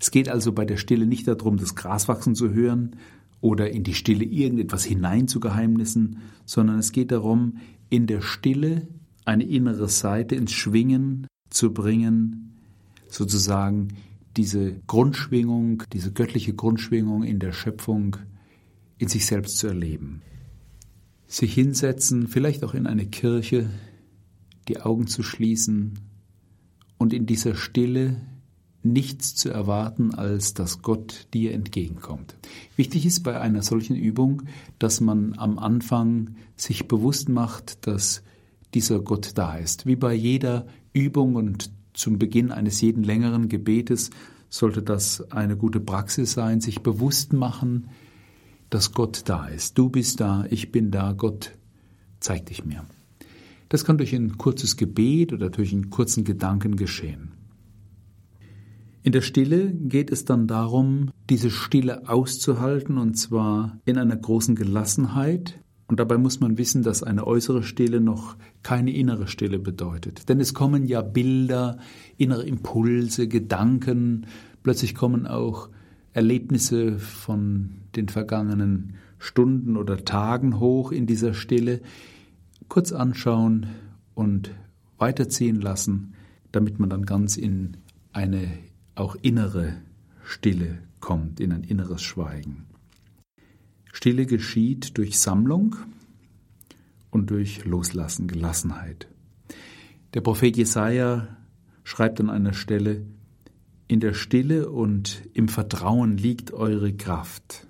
Es 0.00 0.10
geht 0.10 0.30
also 0.30 0.52
bei 0.52 0.64
der 0.64 0.78
Stille 0.78 1.04
nicht 1.04 1.28
darum, 1.28 1.58
das 1.58 1.74
Gras 1.74 2.08
wachsen 2.08 2.34
zu 2.34 2.54
hören 2.54 2.96
oder 3.42 3.70
in 3.70 3.84
die 3.84 3.92
Stille 3.92 4.24
irgendetwas 4.24 4.82
hinein 4.84 5.28
zu 5.28 5.40
geheimnissen, 5.40 6.20
sondern 6.46 6.78
es 6.78 6.90
geht 6.92 7.12
darum, 7.12 7.58
in 7.90 8.06
der 8.06 8.22
Stille 8.22 8.88
eine 9.26 9.44
innere 9.44 9.90
Seite 9.90 10.36
ins 10.36 10.52
Schwingen 10.52 11.26
zu 11.50 11.74
bringen, 11.74 12.56
sozusagen 13.10 13.88
diese 14.38 14.80
Grundschwingung, 14.86 15.82
diese 15.92 16.12
göttliche 16.12 16.54
Grundschwingung 16.54 17.22
in 17.24 17.40
der 17.40 17.52
Schöpfung 17.52 18.16
in 18.96 19.08
sich 19.08 19.26
selbst 19.26 19.58
zu 19.58 19.66
erleben 19.66 20.22
sich 21.26 21.54
hinsetzen, 21.54 22.28
vielleicht 22.28 22.64
auch 22.64 22.74
in 22.74 22.86
eine 22.86 23.06
Kirche, 23.06 23.70
die 24.68 24.80
Augen 24.80 25.06
zu 25.06 25.22
schließen 25.22 25.98
und 26.98 27.12
in 27.12 27.26
dieser 27.26 27.54
Stille 27.54 28.20
nichts 28.82 29.34
zu 29.34 29.48
erwarten, 29.48 30.14
als 30.14 30.54
dass 30.54 30.82
Gott 30.82 31.26
dir 31.32 31.52
entgegenkommt. 31.54 32.36
Wichtig 32.76 33.06
ist 33.06 33.22
bei 33.22 33.40
einer 33.40 33.62
solchen 33.62 33.96
Übung, 33.96 34.42
dass 34.78 35.00
man 35.00 35.38
am 35.38 35.58
Anfang 35.58 36.36
sich 36.56 36.86
bewusst 36.86 37.28
macht, 37.28 37.86
dass 37.86 38.22
dieser 38.74 39.00
Gott 39.00 39.32
da 39.36 39.56
ist. 39.56 39.86
Wie 39.86 39.96
bei 39.96 40.12
jeder 40.12 40.66
Übung 40.92 41.34
und 41.34 41.70
zum 41.94 42.18
Beginn 42.18 42.52
eines 42.52 42.80
jeden 42.80 43.04
längeren 43.04 43.48
Gebetes 43.48 44.10
sollte 44.50 44.82
das 44.82 45.32
eine 45.32 45.56
gute 45.56 45.80
Praxis 45.80 46.32
sein, 46.32 46.60
sich 46.60 46.82
bewusst 46.82 47.32
machen, 47.32 47.88
dass 48.74 48.90
Gott 48.90 49.22
da 49.26 49.46
ist. 49.46 49.78
Du 49.78 49.88
bist 49.88 50.18
da, 50.18 50.46
ich 50.50 50.72
bin 50.72 50.90
da, 50.90 51.12
Gott 51.12 51.52
zeig 52.18 52.46
dich 52.46 52.64
mir. 52.64 52.84
Das 53.68 53.84
kann 53.84 53.98
durch 53.98 54.12
ein 54.12 54.36
kurzes 54.36 54.76
Gebet 54.76 55.32
oder 55.32 55.48
durch 55.48 55.72
einen 55.72 55.90
kurzen 55.90 56.24
Gedanken 56.24 56.74
geschehen. 56.74 57.34
In 59.04 59.12
der 59.12 59.20
Stille 59.20 59.72
geht 59.72 60.10
es 60.10 60.24
dann 60.24 60.48
darum, 60.48 61.10
diese 61.30 61.52
Stille 61.52 62.08
auszuhalten 62.08 62.98
und 62.98 63.14
zwar 63.14 63.78
in 63.84 63.96
einer 63.96 64.16
großen 64.16 64.56
Gelassenheit. 64.56 65.60
Und 65.86 66.00
dabei 66.00 66.18
muss 66.18 66.40
man 66.40 66.58
wissen, 66.58 66.82
dass 66.82 67.04
eine 67.04 67.28
äußere 67.28 67.62
Stille 67.62 68.00
noch 68.00 68.36
keine 68.64 68.92
innere 68.92 69.28
Stille 69.28 69.60
bedeutet. 69.60 70.28
Denn 70.28 70.40
es 70.40 70.52
kommen 70.52 70.84
ja 70.84 71.00
Bilder, 71.00 71.78
innere 72.16 72.42
Impulse, 72.42 73.28
Gedanken, 73.28 74.26
plötzlich 74.64 74.96
kommen 74.96 75.28
auch 75.28 75.68
Erlebnisse 76.12 76.98
von 76.98 77.83
den 77.96 78.08
vergangenen 78.08 78.94
Stunden 79.18 79.76
oder 79.76 80.04
Tagen 80.04 80.60
hoch 80.60 80.92
in 80.92 81.06
dieser 81.06 81.34
Stille, 81.34 81.80
kurz 82.68 82.92
anschauen 82.92 83.66
und 84.14 84.50
weiterziehen 84.98 85.60
lassen, 85.60 86.14
damit 86.52 86.78
man 86.78 86.90
dann 86.90 87.04
ganz 87.04 87.36
in 87.36 87.76
eine 88.12 88.48
auch 88.94 89.16
innere 89.22 89.74
Stille 90.24 90.78
kommt, 91.00 91.40
in 91.40 91.52
ein 91.52 91.64
inneres 91.64 92.02
Schweigen. 92.02 92.64
Stille 93.92 94.26
geschieht 94.26 94.96
durch 94.98 95.18
Sammlung 95.18 95.76
und 97.10 97.30
durch 97.30 97.64
Loslassen, 97.64 98.26
Gelassenheit. 98.26 99.08
Der 100.14 100.20
Prophet 100.20 100.56
Jesaja 100.56 101.28
schreibt 101.84 102.20
an 102.20 102.30
einer 102.30 102.54
Stelle: 102.54 103.04
In 103.86 104.00
der 104.00 104.14
Stille 104.14 104.70
und 104.70 105.22
im 105.32 105.48
Vertrauen 105.48 106.16
liegt 106.16 106.52
eure 106.52 106.92
Kraft. 106.92 107.66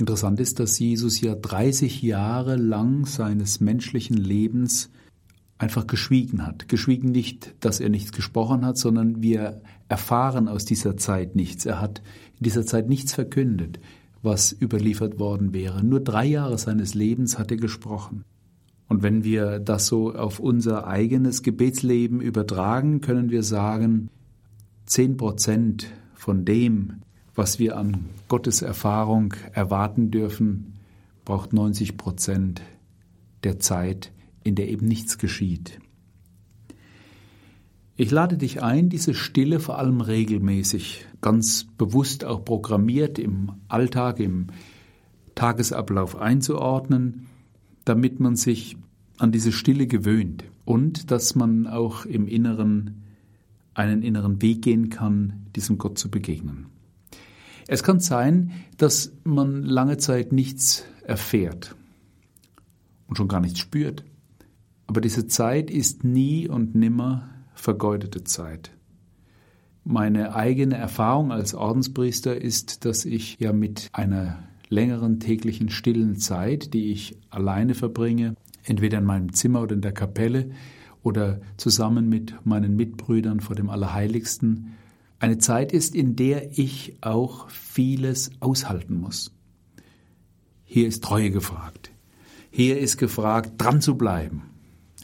Interessant 0.00 0.40
ist, 0.40 0.58
dass 0.58 0.78
Jesus 0.78 1.20
ja 1.20 1.34
30 1.34 2.00
Jahre 2.00 2.56
lang 2.56 3.04
seines 3.04 3.60
menschlichen 3.60 4.16
Lebens 4.16 4.88
einfach 5.58 5.86
geschwiegen 5.86 6.46
hat. 6.46 6.70
Geschwiegen 6.70 7.10
nicht, 7.10 7.54
dass 7.60 7.80
er 7.80 7.90
nichts 7.90 8.10
gesprochen 8.12 8.64
hat, 8.64 8.78
sondern 8.78 9.20
wir 9.20 9.60
erfahren 9.90 10.48
aus 10.48 10.64
dieser 10.64 10.96
Zeit 10.96 11.36
nichts. 11.36 11.66
Er 11.66 11.82
hat 11.82 12.00
in 12.38 12.44
dieser 12.44 12.64
Zeit 12.64 12.88
nichts 12.88 13.12
verkündet, 13.12 13.78
was 14.22 14.56
überliefert 14.58 15.18
worden 15.18 15.52
wäre. 15.52 15.84
Nur 15.84 16.00
drei 16.00 16.24
Jahre 16.24 16.56
seines 16.56 16.94
Lebens 16.94 17.38
hat 17.38 17.50
er 17.50 17.58
gesprochen. 17.58 18.24
Und 18.88 19.02
wenn 19.02 19.22
wir 19.22 19.58
das 19.58 19.86
so 19.86 20.14
auf 20.14 20.40
unser 20.40 20.86
eigenes 20.86 21.42
Gebetsleben 21.42 22.22
übertragen, 22.22 23.02
können 23.02 23.28
wir 23.28 23.42
sagen, 23.42 24.08
zehn 24.86 25.18
Prozent 25.18 25.88
von 26.14 26.46
dem, 26.46 27.02
was 27.40 27.58
wir 27.58 27.78
an 27.78 28.10
Gottes 28.28 28.60
Erfahrung 28.60 29.32
erwarten 29.54 30.10
dürfen, 30.10 30.74
braucht 31.24 31.54
90 31.54 31.96
Prozent 31.96 32.60
der 33.44 33.58
Zeit, 33.58 34.12
in 34.44 34.56
der 34.56 34.68
eben 34.68 34.86
nichts 34.86 35.16
geschieht. 35.16 35.80
Ich 37.96 38.10
lade 38.10 38.36
dich 38.36 38.62
ein, 38.62 38.90
diese 38.90 39.14
Stille 39.14 39.58
vor 39.58 39.78
allem 39.78 40.02
regelmäßig, 40.02 41.06
ganz 41.22 41.66
bewusst 41.78 42.26
auch 42.26 42.44
programmiert 42.44 43.18
im 43.18 43.52
Alltag, 43.68 44.20
im 44.20 44.48
Tagesablauf 45.34 46.16
einzuordnen, 46.16 47.26
damit 47.86 48.20
man 48.20 48.36
sich 48.36 48.76
an 49.16 49.32
diese 49.32 49.52
Stille 49.52 49.86
gewöhnt 49.86 50.44
und 50.66 51.10
dass 51.10 51.34
man 51.34 51.66
auch 51.66 52.04
im 52.04 52.28
Inneren 52.28 53.00
einen 53.72 54.02
inneren 54.02 54.42
Weg 54.42 54.60
gehen 54.60 54.90
kann, 54.90 55.46
diesem 55.56 55.78
Gott 55.78 55.96
zu 55.96 56.10
begegnen. 56.10 56.66
Es 57.72 57.84
kann 57.84 58.00
sein, 58.00 58.50
dass 58.78 59.12
man 59.22 59.62
lange 59.62 59.96
Zeit 59.96 60.32
nichts 60.32 60.84
erfährt 61.04 61.76
und 63.06 63.14
schon 63.16 63.28
gar 63.28 63.38
nichts 63.38 63.60
spürt. 63.60 64.04
Aber 64.88 65.00
diese 65.00 65.28
Zeit 65.28 65.70
ist 65.70 66.02
nie 66.02 66.48
und 66.48 66.74
nimmer 66.74 67.30
vergeudete 67.54 68.24
Zeit. 68.24 68.72
Meine 69.84 70.34
eigene 70.34 70.78
Erfahrung 70.78 71.30
als 71.30 71.54
Ordenspriester 71.54 72.34
ist, 72.42 72.84
dass 72.84 73.04
ich 73.04 73.38
ja 73.38 73.52
mit 73.52 73.88
einer 73.92 74.42
längeren 74.68 75.20
täglichen 75.20 75.68
stillen 75.68 76.16
Zeit, 76.16 76.74
die 76.74 76.90
ich 76.90 77.20
alleine 77.30 77.74
verbringe, 77.74 78.34
entweder 78.64 78.98
in 78.98 79.04
meinem 79.04 79.32
Zimmer 79.32 79.62
oder 79.62 79.76
in 79.76 79.80
der 79.80 79.92
Kapelle 79.92 80.50
oder 81.04 81.40
zusammen 81.56 82.08
mit 82.08 82.34
meinen 82.44 82.74
Mitbrüdern 82.74 83.38
vor 83.38 83.54
dem 83.54 83.70
Allerheiligsten, 83.70 84.72
eine 85.20 85.38
Zeit 85.38 85.72
ist, 85.72 85.94
in 85.94 86.16
der 86.16 86.58
ich 86.58 86.96
auch 87.02 87.48
vieles 87.50 88.32
aushalten 88.40 88.98
muss. 89.00 89.32
Hier 90.64 90.88
ist 90.88 91.04
Treue 91.04 91.30
gefragt. 91.30 91.90
Hier 92.50 92.80
ist 92.80 92.96
gefragt, 92.96 93.52
dran 93.58 93.80
zu 93.80 93.96
bleiben, 93.96 94.42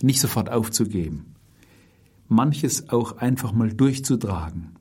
nicht 0.03 0.21
sofort 0.21 0.51
aufzugeben, 0.51 1.35
manches 2.29 2.89
auch 2.89 3.19
einfach 3.19 3.53
mal 3.53 3.73
durchzutragen, 3.73 4.73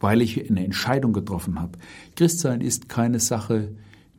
weil 0.00 0.22
ich 0.22 0.48
eine 0.48 0.64
Entscheidung 0.64 1.12
getroffen 1.12 1.60
habe. 1.60 1.78
Christsein 2.14 2.62
ist 2.62 2.88
keine 2.88 3.20
Sache, 3.20 3.74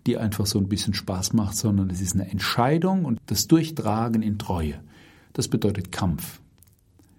die 0.05 0.17
einfach 0.17 0.45
so 0.45 0.59
ein 0.59 0.69
bisschen 0.69 0.93
Spaß 0.93 1.33
macht, 1.33 1.55
sondern 1.55 1.89
es 1.89 2.01
ist 2.01 2.13
eine 2.13 2.29
Entscheidung 2.29 3.05
und 3.05 3.19
das 3.25 3.47
Durchtragen 3.47 4.21
in 4.21 4.37
Treue. 4.37 4.79
Das 5.33 5.47
bedeutet 5.47 5.91
Kampf. 5.91 6.39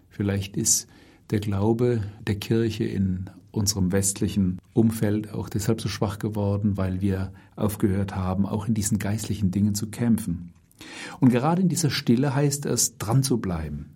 Vielleicht 0.08 0.56
ist 0.56 0.86
der 1.30 1.40
Glaube 1.40 2.02
der 2.26 2.36
Kirche 2.36 2.84
in 2.84 3.30
unserem 3.50 3.92
westlichen 3.92 4.58
Umfeld 4.72 5.32
auch 5.32 5.48
deshalb 5.48 5.80
so 5.80 5.88
schwach 5.88 6.18
geworden, 6.18 6.76
weil 6.76 7.00
wir 7.00 7.32
aufgehört 7.56 8.14
haben, 8.14 8.46
auch 8.46 8.66
in 8.66 8.74
diesen 8.74 8.98
geistlichen 8.98 9.50
Dingen 9.50 9.74
zu 9.74 9.88
kämpfen. 9.88 10.52
Und 11.20 11.30
gerade 11.30 11.62
in 11.62 11.68
dieser 11.68 11.90
Stille 11.90 12.34
heißt 12.34 12.66
es, 12.66 12.98
dran 12.98 13.22
zu 13.22 13.38
bleiben. 13.38 13.90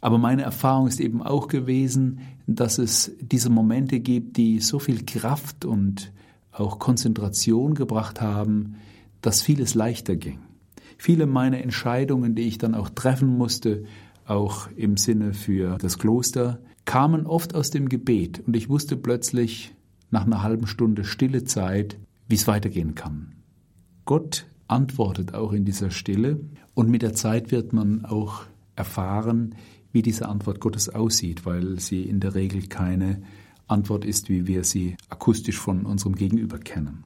Aber 0.00 0.18
meine 0.18 0.42
Erfahrung 0.42 0.86
ist 0.86 1.00
eben 1.00 1.22
auch 1.22 1.48
gewesen, 1.48 2.20
dass 2.46 2.78
es 2.78 3.12
diese 3.20 3.50
Momente 3.50 4.00
gibt, 4.00 4.36
die 4.36 4.60
so 4.60 4.78
viel 4.78 5.04
Kraft 5.04 5.64
und 5.64 6.12
auch 6.52 6.78
Konzentration 6.78 7.74
gebracht 7.74 8.20
haben, 8.20 8.76
dass 9.20 9.42
vieles 9.42 9.74
leichter 9.74 10.16
ging. 10.16 10.38
Viele 10.98 11.26
meiner 11.26 11.58
Entscheidungen, 11.58 12.34
die 12.34 12.42
ich 12.42 12.58
dann 12.58 12.74
auch 12.74 12.88
treffen 12.88 13.36
musste, 13.36 13.84
auch 14.26 14.68
im 14.76 14.96
Sinne 14.96 15.34
für 15.34 15.76
das 15.78 15.98
Kloster, 15.98 16.58
kamen 16.86 17.26
oft 17.26 17.54
aus 17.54 17.70
dem 17.70 17.88
Gebet 17.90 18.42
und 18.46 18.56
ich 18.56 18.70
wusste 18.70 18.96
plötzlich 18.96 19.74
nach 20.10 20.24
einer 20.24 20.42
halben 20.42 20.66
Stunde 20.66 21.04
stille 21.04 21.44
Zeit, 21.44 21.98
wie 22.28 22.36
es 22.36 22.46
weitergehen 22.46 22.94
kann. 22.94 23.34
Gott 24.06 24.46
antwortet 24.68 25.34
auch 25.34 25.52
in 25.52 25.64
dieser 25.64 25.90
Stille 25.90 26.40
und 26.74 26.88
mit 26.88 27.02
der 27.02 27.14
Zeit 27.14 27.50
wird 27.50 27.72
man 27.72 28.04
auch 28.04 28.44
erfahren, 28.76 29.54
wie 29.92 30.02
diese 30.02 30.28
Antwort 30.28 30.60
Gottes 30.60 30.88
aussieht, 30.88 31.44
weil 31.44 31.80
sie 31.80 32.02
in 32.02 32.20
der 32.20 32.34
Regel 32.34 32.66
keine 32.68 33.22
Antwort 33.66 34.04
ist, 34.04 34.28
wie 34.28 34.46
wir 34.46 34.64
sie 34.64 34.96
akustisch 35.08 35.58
von 35.58 35.86
unserem 35.86 36.14
Gegenüber 36.14 36.58
kennen. 36.58 37.04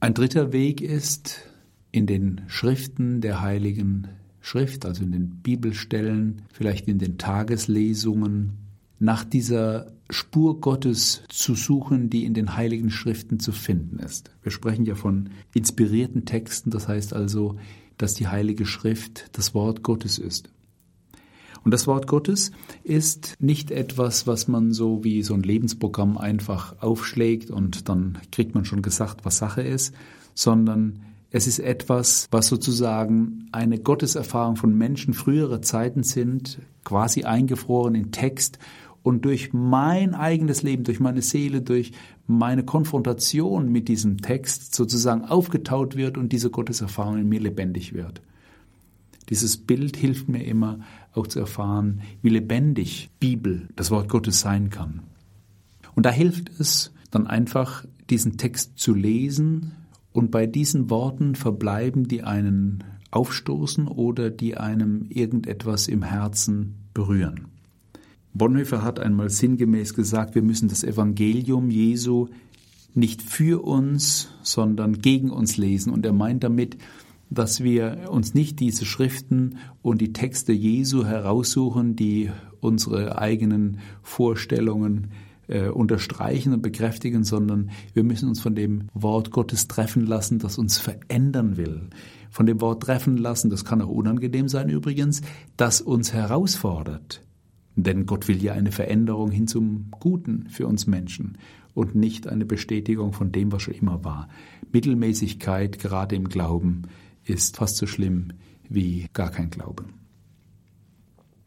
Ein 0.00 0.14
dritter 0.14 0.52
Weg 0.52 0.80
ist, 0.80 1.42
in 1.90 2.06
den 2.06 2.42
Schriften 2.46 3.20
der 3.20 3.40
Heiligen 3.40 4.08
Schrift, 4.40 4.86
also 4.86 5.02
in 5.02 5.12
den 5.12 5.28
Bibelstellen, 5.42 6.42
vielleicht 6.52 6.88
in 6.88 6.98
den 6.98 7.18
Tageslesungen, 7.18 8.52
nach 8.98 9.24
dieser 9.24 9.92
Spur 10.10 10.60
Gottes 10.60 11.22
zu 11.28 11.54
suchen, 11.54 12.10
die 12.10 12.24
in 12.24 12.34
den 12.34 12.56
heiligen 12.56 12.90
Schriften 12.90 13.40
zu 13.40 13.52
finden 13.52 13.98
ist. 13.98 14.30
Wir 14.42 14.50
sprechen 14.50 14.86
ja 14.86 14.94
von 14.94 15.30
inspirierten 15.54 16.24
Texten, 16.24 16.70
das 16.70 16.88
heißt 16.88 17.12
also, 17.12 17.56
dass 17.98 18.14
die 18.14 18.28
heilige 18.28 18.64
Schrift 18.64 19.28
das 19.32 19.54
Wort 19.54 19.82
Gottes 19.82 20.18
ist. 20.18 20.50
Und 21.64 21.72
das 21.72 21.86
Wort 21.86 22.06
Gottes 22.06 22.52
ist 22.84 23.34
nicht 23.40 23.70
etwas, 23.70 24.26
was 24.26 24.48
man 24.48 24.72
so 24.72 25.04
wie 25.04 25.22
so 25.22 25.34
ein 25.34 25.42
Lebensprogramm 25.42 26.16
einfach 26.16 26.80
aufschlägt 26.80 27.50
und 27.50 27.88
dann 27.88 28.18
kriegt 28.32 28.54
man 28.54 28.64
schon 28.64 28.80
gesagt, 28.80 29.24
was 29.24 29.38
Sache 29.38 29.62
ist, 29.62 29.94
sondern 30.34 31.00
es 31.30 31.46
ist 31.46 31.58
etwas, 31.58 32.26
was 32.30 32.48
sozusagen 32.48 33.48
eine 33.52 33.78
Gotteserfahrung 33.78 34.56
von 34.56 34.76
Menschen 34.76 35.12
früherer 35.12 35.60
Zeiten 35.60 36.02
sind, 36.02 36.58
quasi 36.84 37.24
eingefroren 37.24 37.94
in 37.94 38.12
Text 38.12 38.58
und 39.02 39.24
durch 39.24 39.52
mein 39.52 40.14
eigenes 40.14 40.62
Leben, 40.62 40.84
durch 40.84 41.00
meine 41.00 41.22
Seele, 41.22 41.60
durch 41.60 41.92
meine 42.26 42.64
Konfrontation 42.64 43.70
mit 43.70 43.88
diesem 43.88 44.18
Text 44.18 44.74
sozusagen 44.74 45.24
aufgetaut 45.24 45.96
wird 45.96 46.16
und 46.16 46.32
diese 46.32 46.50
Gotteserfahrung 46.50 47.18
in 47.18 47.28
mir 47.28 47.40
lebendig 47.40 47.92
wird. 47.92 48.22
Dieses 49.28 49.58
Bild 49.58 49.96
hilft 49.96 50.28
mir 50.28 50.44
immer 50.44 50.80
auch 51.12 51.26
zu 51.26 51.38
erfahren, 51.40 52.00
wie 52.22 52.30
lebendig 52.30 53.10
Bibel, 53.20 53.68
das 53.76 53.90
Wort 53.90 54.08
Gottes 54.08 54.40
sein 54.40 54.70
kann. 54.70 55.00
Und 55.94 56.06
da 56.06 56.10
hilft 56.10 56.48
es 56.58 56.92
dann 57.10 57.26
einfach, 57.26 57.84
diesen 58.08 58.38
Text 58.38 58.78
zu 58.78 58.94
lesen, 58.94 59.72
und 60.18 60.32
bei 60.32 60.48
diesen 60.48 60.90
Worten 60.90 61.36
verbleiben, 61.36 62.08
die 62.08 62.24
einen 62.24 62.82
aufstoßen 63.12 63.86
oder 63.86 64.30
die 64.30 64.56
einem 64.56 65.06
irgendetwas 65.10 65.86
im 65.86 66.02
Herzen 66.02 66.74
berühren. 66.92 67.46
Bonhoeffer 68.34 68.82
hat 68.82 68.98
einmal 68.98 69.30
sinngemäß 69.30 69.94
gesagt, 69.94 70.34
wir 70.34 70.42
müssen 70.42 70.68
das 70.68 70.82
Evangelium 70.82 71.70
Jesu 71.70 72.26
nicht 72.94 73.22
für 73.22 73.62
uns, 73.62 74.30
sondern 74.42 74.98
gegen 74.98 75.30
uns 75.30 75.56
lesen. 75.56 75.92
Und 75.92 76.04
er 76.04 76.12
meint 76.12 76.42
damit, 76.42 76.78
dass 77.30 77.62
wir 77.62 78.08
uns 78.10 78.34
nicht 78.34 78.58
diese 78.58 78.86
Schriften 78.86 79.58
und 79.82 80.00
die 80.00 80.12
Texte 80.12 80.52
Jesu 80.52 81.04
heraussuchen, 81.04 81.94
die 81.94 82.32
unsere 82.58 83.18
eigenen 83.18 83.78
Vorstellungen 84.02 85.12
äh, 85.48 85.68
unterstreichen 85.68 86.52
und 86.52 86.62
bekräftigen, 86.62 87.24
sondern 87.24 87.70
wir 87.94 88.04
müssen 88.04 88.28
uns 88.28 88.40
von 88.40 88.54
dem 88.54 88.88
Wort 88.94 89.30
Gottes 89.30 89.68
treffen 89.68 90.06
lassen, 90.06 90.38
das 90.38 90.58
uns 90.58 90.78
verändern 90.78 91.56
will. 91.56 91.88
Von 92.30 92.46
dem 92.46 92.60
Wort 92.60 92.82
treffen 92.82 93.16
lassen, 93.16 93.50
das 93.50 93.64
kann 93.64 93.82
auch 93.82 93.88
unangenehm 93.88 94.48
sein 94.48 94.68
übrigens, 94.68 95.22
das 95.56 95.80
uns 95.80 96.12
herausfordert. 96.12 97.22
Denn 97.74 98.06
Gott 98.06 98.28
will 98.28 98.42
ja 98.42 98.52
eine 98.54 98.72
Veränderung 98.72 99.30
hin 99.30 99.46
zum 99.46 99.90
Guten 99.90 100.48
für 100.50 100.66
uns 100.66 100.86
Menschen 100.86 101.38
und 101.74 101.94
nicht 101.94 102.26
eine 102.26 102.44
Bestätigung 102.44 103.12
von 103.12 103.30
dem, 103.30 103.52
was 103.52 103.62
schon 103.62 103.74
immer 103.74 104.04
war. 104.04 104.28
Mittelmäßigkeit, 104.72 105.78
gerade 105.78 106.16
im 106.16 106.28
Glauben, 106.28 106.82
ist 107.24 107.56
fast 107.56 107.76
so 107.76 107.86
schlimm 107.86 108.32
wie 108.68 109.06
gar 109.12 109.30
kein 109.30 109.50
Glaube. 109.50 109.84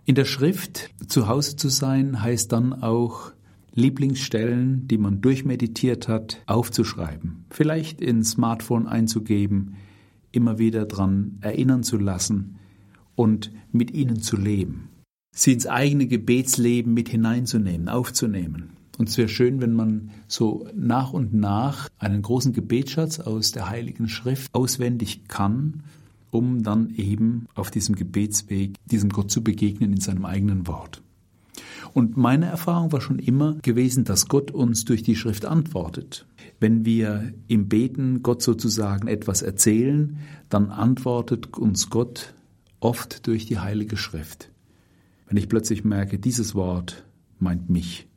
In 0.06 0.16
der 0.16 0.26
Schrift 0.26 0.89
zu 1.08 1.28
Hause 1.28 1.58
zu 1.58 1.70
sein, 1.70 2.22
heißt 2.22 2.52
dann 2.52 2.74
auch 2.82 3.34
Lieblingsstellen, 3.74 4.88
die 4.88 4.97
man 4.97 5.22
durchmeditiert 5.22 6.07
hat, 6.07 6.41
aufzuschreiben, 6.45 7.45
vielleicht 7.49 8.01
ins 8.01 8.32
Smartphone 8.32 8.88
einzugeben, 8.88 9.76
immer 10.32 10.59
wieder 10.59 10.86
daran 10.86 11.38
erinnern 11.41 11.84
zu 11.84 11.97
lassen 11.97 12.57
und 13.15 13.51
mit 13.72 13.91
ihnen 13.91 14.22
zu 14.22 14.38
leben. 14.38 14.89
Sie 15.34 15.53
ins 15.53 15.67
eigene 15.67 16.07
Gebetsleben 16.07 16.93
mit 16.93 17.09
hineinzunehmen, 17.09 17.88
aufzunehmen. 17.88 18.72
Und 18.97 19.09
es 19.09 19.17
wäre 19.17 19.30
schön, 19.30 19.61
wenn 19.61 19.74
man 19.74 20.11
so 20.28 20.67
nach 20.76 21.13
und 21.13 21.34
nach 21.34 21.89
einen 21.97 22.22
großen 22.22 22.53
Gebetsschatz 22.53 23.19
aus 23.19 23.51
der 23.51 23.69
Heiligen 23.69 24.09
Schrift 24.09 24.53
auswendig 24.53 25.28
kann, 25.28 25.84
um 26.30 26.63
dann 26.63 26.93
eben 26.95 27.47
auf 27.55 27.72
diesem 27.72 27.95
Gebetsweg 27.95 28.76
diesem 28.86 29.09
Gott 29.09 29.32
zu 29.32 29.43
begegnen 29.43 29.93
in 29.93 30.01
seinem 30.01 30.26
eigenen 30.26 30.67
Wort. 30.67 31.01
Und 31.94 32.16
meine 32.16 32.46
Erfahrung 32.46 32.92
war 32.92 33.02
schon 33.02 33.20
immer 33.20 33.56
gewesen, 33.62 34.04
dass 34.04 34.28
Gott 34.28 34.52
uns 34.52 34.86
durch 34.86 35.04
die 35.04 35.16
Schrift 35.16 35.46
antwortet. 35.46 36.26
Wenn 36.60 36.86
wir 36.86 37.34
im 37.48 37.68
Beten 37.68 38.24
Gott 38.24 38.42
sozusagen 38.42 39.08
etwas 39.08 39.42
erzählen, 39.42 40.18
dann 40.50 40.70
antwortet 40.70 41.58
uns 41.58 41.89
Gott 41.89 42.34
oft 42.80 43.28
durch 43.28 43.46
die 43.46 43.60
Heilige 43.60 43.98
Schrift. 43.98 44.50
Wenn 45.28 45.38
ich 45.38 45.50
plötzlich 45.50 45.84
merke, 45.84 46.18
dieses 46.18 46.56
Wort 46.56 47.06
meint 47.39 47.70
mich, 47.70 48.08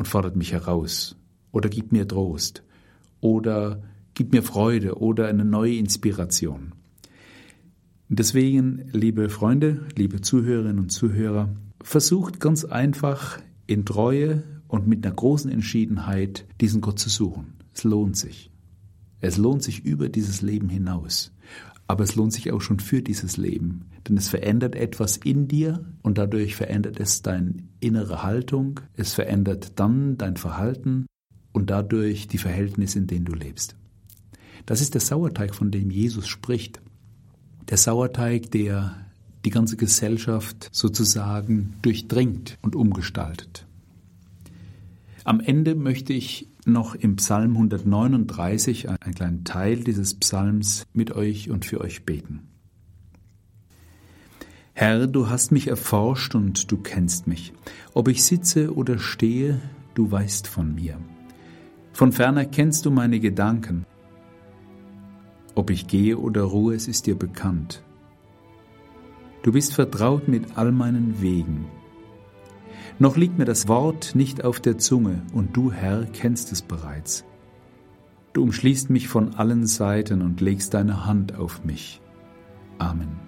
und 0.00 0.08
fordert 0.08 0.34
mich 0.34 0.52
heraus 0.52 1.14
oder 1.52 1.68
gibt 1.68 1.92
mir 1.92 2.08
Trost 2.08 2.62
oder 3.20 3.82
gibt 4.14 4.32
mir 4.32 4.42
Freude 4.42 4.96
oder 4.96 5.28
eine 5.28 5.44
neue 5.44 5.74
Inspiration. 5.74 6.72
Deswegen, 8.08 8.88
liebe 8.92 9.28
Freunde, 9.28 9.86
liebe 9.96 10.22
Zuhörerinnen 10.22 10.78
und 10.78 10.88
Zuhörer, 10.88 11.50
versucht 11.82 12.40
ganz 12.40 12.64
einfach 12.64 13.40
in 13.66 13.84
Treue 13.84 14.42
und 14.68 14.86
mit 14.86 15.04
einer 15.04 15.14
großen 15.14 15.50
Entschiedenheit 15.50 16.46
diesen 16.60 16.80
Gott 16.80 16.98
zu 16.98 17.08
suchen. 17.08 17.54
Es 17.74 17.84
lohnt 17.84 18.16
sich. 18.16 18.50
Es 19.20 19.36
lohnt 19.36 19.62
sich 19.62 19.84
über 19.84 20.08
dieses 20.08 20.42
Leben 20.42 20.68
hinaus. 20.68 21.32
Aber 21.86 22.04
es 22.04 22.14
lohnt 22.14 22.32
sich 22.32 22.52
auch 22.52 22.60
schon 22.60 22.78
für 22.78 23.02
dieses 23.02 23.36
Leben, 23.36 23.86
denn 24.06 24.16
es 24.16 24.28
verändert 24.28 24.76
etwas 24.76 25.16
in 25.16 25.48
dir 25.48 25.84
und 26.02 26.18
dadurch 26.18 26.54
verändert 26.54 27.00
es 27.00 27.22
deine 27.22 27.54
innere 27.80 28.22
Haltung, 28.22 28.78
es 28.94 29.12
verändert 29.12 29.72
dann 29.80 30.16
dein 30.16 30.36
Verhalten 30.36 31.06
und 31.52 31.70
dadurch 31.70 32.28
die 32.28 32.38
Verhältnisse, 32.38 33.00
in 33.00 33.08
denen 33.08 33.24
du 33.24 33.34
lebst. 33.34 33.74
Das 34.66 34.80
ist 34.80 34.94
der 34.94 35.00
Sauerteig, 35.00 35.54
von 35.54 35.72
dem 35.72 35.90
Jesus 35.90 36.28
spricht. 36.28 36.80
Der 37.68 37.76
Sauerteig, 37.76 38.52
der 38.52 39.09
die 39.44 39.50
ganze 39.50 39.76
Gesellschaft 39.76 40.68
sozusagen 40.72 41.74
durchdringt 41.82 42.58
und 42.62 42.76
umgestaltet. 42.76 43.66
Am 45.24 45.40
Ende 45.40 45.74
möchte 45.74 46.12
ich 46.12 46.48
noch 46.64 46.94
im 46.94 47.16
Psalm 47.16 47.52
139 47.52 48.88
einen 48.88 49.14
kleinen 49.14 49.44
Teil 49.44 49.82
dieses 49.84 50.14
Psalms 50.14 50.84
mit 50.92 51.12
euch 51.12 51.50
und 51.50 51.64
für 51.64 51.80
euch 51.80 52.04
beten. 52.04 52.48
Herr, 54.72 55.06
du 55.06 55.28
hast 55.28 55.52
mich 55.52 55.68
erforscht 55.68 56.34
und 56.34 56.70
du 56.70 56.78
kennst 56.78 57.26
mich. 57.26 57.52
Ob 57.92 58.08
ich 58.08 58.24
sitze 58.24 58.74
oder 58.74 58.98
stehe, 58.98 59.60
du 59.94 60.10
weißt 60.10 60.46
von 60.46 60.74
mir. 60.74 60.98
Von 61.92 62.12
ferner 62.12 62.46
kennst 62.46 62.86
du 62.86 62.90
meine 62.90 63.20
Gedanken. 63.20 63.84
Ob 65.54 65.70
ich 65.70 65.86
gehe 65.86 66.16
oder 66.16 66.42
ruhe, 66.42 66.74
es 66.74 66.88
ist 66.88 67.06
dir 67.06 67.18
bekannt. 67.18 67.82
Du 69.42 69.52
bist 69.52 69.74
vertraut 69.74 70.28
mit 70.28 70.56
all 70.56 70.72
meinen 70.72 71.20
Wegen. 71.22 71.66
Noch 72.98 73.16
liegt 73.16 73.38
mir 73.38 73.46
das 73.46 73.68
Wort 73.68 74.14
nicht 74.14 74.44
auf 74.44 74.60
der 74.60 74.76
Zunge, 74.76 75.22
und 75.32 75.56
du, 75.56 75.72
Herr, 75.72 76.04
kennst 76.04 76.52
es 76.52 76.60
bereits. 76.60 77.24
Du 78.32 78.42
umschließt 78.42 78.90
mich 78.90 79.08
von 79.08 79.34
allen 79.34 79.66
Seiten 79.66 80.22
und 80.22 80.40
legst 80.40 80.74
deine 80.74 81.06
Hand 81.06 81.34
auf 81.36 81.64
mich. 81.64 82.00
Amen. 82.78 83.18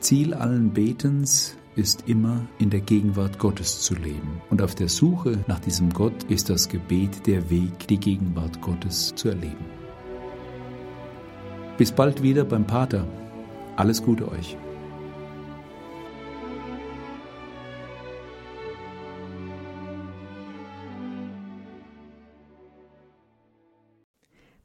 Ziel 0.00 0.34
allen 0.34 0.72
Betens 0.72 1.56
ist 1.74 2.04
immer 2.06 2.46
in 2.58 2.70
der 2.70 2.80
Gegenwart 2.80 3.38
Gottes 3.38 3.80
zu 3.80 3.94
leben. 3.94 4.40
Und 4.50 4.62
auf 4.62 4.74
der 4.74 4.88
Suche 4.88 5.44
nach 5.46 5.60
diesem 5.60 5.92
Gott 5.92 6.24
ist 6.24 6.48
das 6.48 6.68
Gebet 6.68 7.26
der 7.26 7.50
Weg, 7.50 7.88
die 7.88 7.98
Gegenwart 7.98 8.60
Gottes 8.60 9.14
zu 9.14 9.28
erleben. 9.28 9.64
Bis 11.76 11.92
bald 11.92 12.22
wieder 12.22 12.44
beim 12.44 12.66
Pater. 12.66 13.06
Alles 13.76 14.02
Gute 14.02 14.26
euch. 14.30 14.56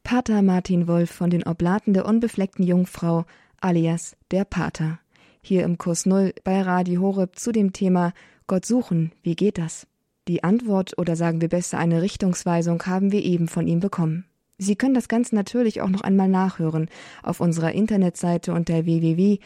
Pater 0.03 0.41
Martin 0.41 0.87
Wolf 0.87 1.11
von 1.11 1.29
den 1.29 1.43
Oblaten 1.43 1.93
der 1.93 2.05
unbefleckten 2.05 2.65
Jungfrau, 2.65 3.25
alias 3.59 4.15
der 4.31 4.45
Pater. 4.45 4.99
Hier 5.41 5.63
im 5.63 5.77
Kurs 5.77 6.05
Null 6.05 6.33
bei 6.43 6.61
Radio 6.61 7.01
Horeb 7.01 7.37
zu 7.37 7.51
dem 7.51 7.73
Thema 7.73 8.13
Gott 8.47 8.65
suchen, 8.65 9.11
wie 9.23 9.35
geht 9.35 9.57
das? 9.57 9.87
Die 10.27 10.43
Antwort 10.43 10.97
oder 10.97 11.15
sagen 11.15 11.41
wir 11.41 11.49
besser 11.49 11.79
eine 11.79 12.01
Richtungsweisung 12.01 12.83
haben 12.85 13.11
wir 13.11 13.23
eben 13.23 13.47
von 13.47 13.67
ihm 13.67 13.79
bekommen. 13.79 14.25
Sie 14.63 14.75
können 14.75 14.93
das 14.93 15.07
Ganze 15.07 15.33
natürlich 15.33 15.81
auch 15.81 15.89
noch 15.89 16.01
einmal 16.01 16.27
nachhören 16.27 16.87
auf 17.23 17.39
unserer 17.39 17.71
Internetseite 17.71 18.53
unter 18.53 18.85
www.horeb.org 18.85 19.41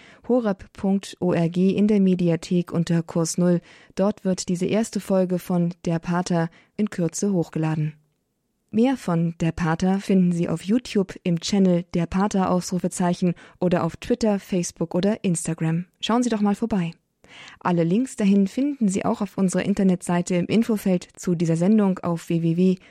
in 1.55 1.87
der 1.87 2.01
Mediathek 2.01 2.73
unter 2.73 3.01
Kurs 3.01 3.37
Null. 3.37 3.61
Dort 3.95 4.25
wird 4.25 4.49
diese 4.49 4.65
erste 4.65 4.99
Folge 4.99 5.39
von 5.39 5.73
Der 5.85 5.99
Pater 5.99 6.49
in 6.75 6.89
Kürze 6.89 7.31
hochgeladen. 7.31 7.93
Mehr 8.71 8.97
von 8.97 9.35
Der 9.39 9.53
Pater 9.53 10.01
finden 10.01 10.33
Sie 10.33 10.49
auf 10.49 10.63
YouTube 10.63 11.15
im 11.23 11.39
Channel 11.39 11.85
Der 11.93 12.07
Pater 12.07 12.51
Ausrufezeichen 12.51 13.35
oder 13.61 13.85
auf 13.85 13.95
Twitter, 13.95 14.37
Facebook 14.37 14.95
oder 14.95 15.23
Instagram. 15.23 15.85
Schauen 16.01 16.23
Sie 16.23 16.29
doch 16.29 16.41
mal 16.41 16.55
vorbei. 16.55 16.91
Alle 17.61 17.85
Links 17.85 18.17
dahin 18.17 18.47
finden 18.47 18.89
Sie 18.89 19.05
auch 19.05 19.21
auf 19.21 19.37
unserer 19.37 19.63
Internetseite 19.63 20.35
im 20.35 20.47
Infofeld 20.47 21.07
zu 21.15 21.35
dieser 21.35 21.55
Sendung 21.55 21.99
auf 21.99 22.27
www.horeb.org. 22.27 22.81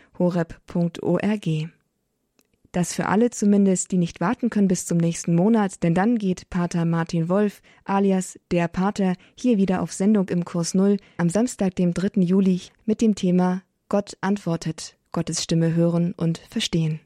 Das 2.75 2.93
für 2.93 3.07
alle 3.07 3.31
zumindest, 3.31 3.93
die 3.93 3.99
nicht 3.99 4.20
warten 4.20 4.51
können 4.51 4.66
bis 4.66 4.85
zum 4.85 4.99
nächsten 4.99 5.37
Monat, 5.37 5.85
denn 5.85 5.95
dann 5.95 6.18
geht 6.18 6.51
Pater 6.51 6.85
Martin 6.85 7.29
Wolf 7.29 7.62
alias 7.85 8.37
der 8.51 8.66
Pater 8.66 9.14
hier 9.37 9.59
wieder 9.59 9.81
auf 9.81 9.93
Sendung 9.93 10.29
im 10.29 10.45
Kurs 10.45 10.75
Null 10.75 10.97
am 11.16 11.31
Samstag, 11.31 11.77
dem 11.77 11.95
3. 11.95 12.20
Juli 12.22 12.62
mit 12.85 13.01
dem 13.01 13.14
Thema 13.14 13.62
Gott 13.89 14.16
antwortet. 14.22 14.97
Gottes 15.12 15.41
Stimme 15.41 15.77
hören 15.77 16.14
und 16.16 16.39
verstehen. 16.51 16.99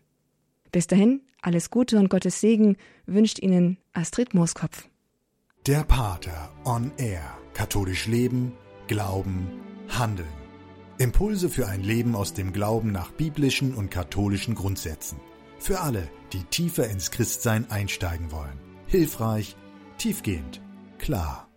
Bis 0.73 0.87
dahin, 0.87 1.21
alles 1.43 1.69
Gute 1.69 1.99
und 1.99 2.09
Gottes 2.09 2.41
Segen 2.41 2.79
wünscht 3.05 3.39
Ihnen 3.39 3.77
Astrid 3.93 4.33
Mooskopf. 4.33 4.89
Der 5.67 5.85
Pater 5.85 6.51
on 6.65 6.93
Air. 6.97 7.37
Katholisch 7.53 8.07
Leben, 8.07 8.55
Glauben, 8.87 9.49
Handeln. 9.91 10.33
Impulse 10.97 11.51
für 11.51 11.69
ein 11.69 11.83
Leben 11.83 12.17
aus 12.17 12.33
dem 12.33 12.55
Glauben 12.55 12.91
nach 12.91 13.13
biblischen 13.13 13.75
und 13.75 13.91
katholischen 13.91 14.55
Grundsätzen. 14.55 15.21
Für 15.59 15.81
alle, 15.81 16.09
die 16.33 16.45
tiefer 16.45 16.89
ins 16.89 17.11
Christsein 17.11 17.71
einsteigen 17.71 18.31
wollen. 18.31 18.59
Hilfreich, 18.87 19.57
tiefgehend, 19.99 20.61
klar. 20.99 21.48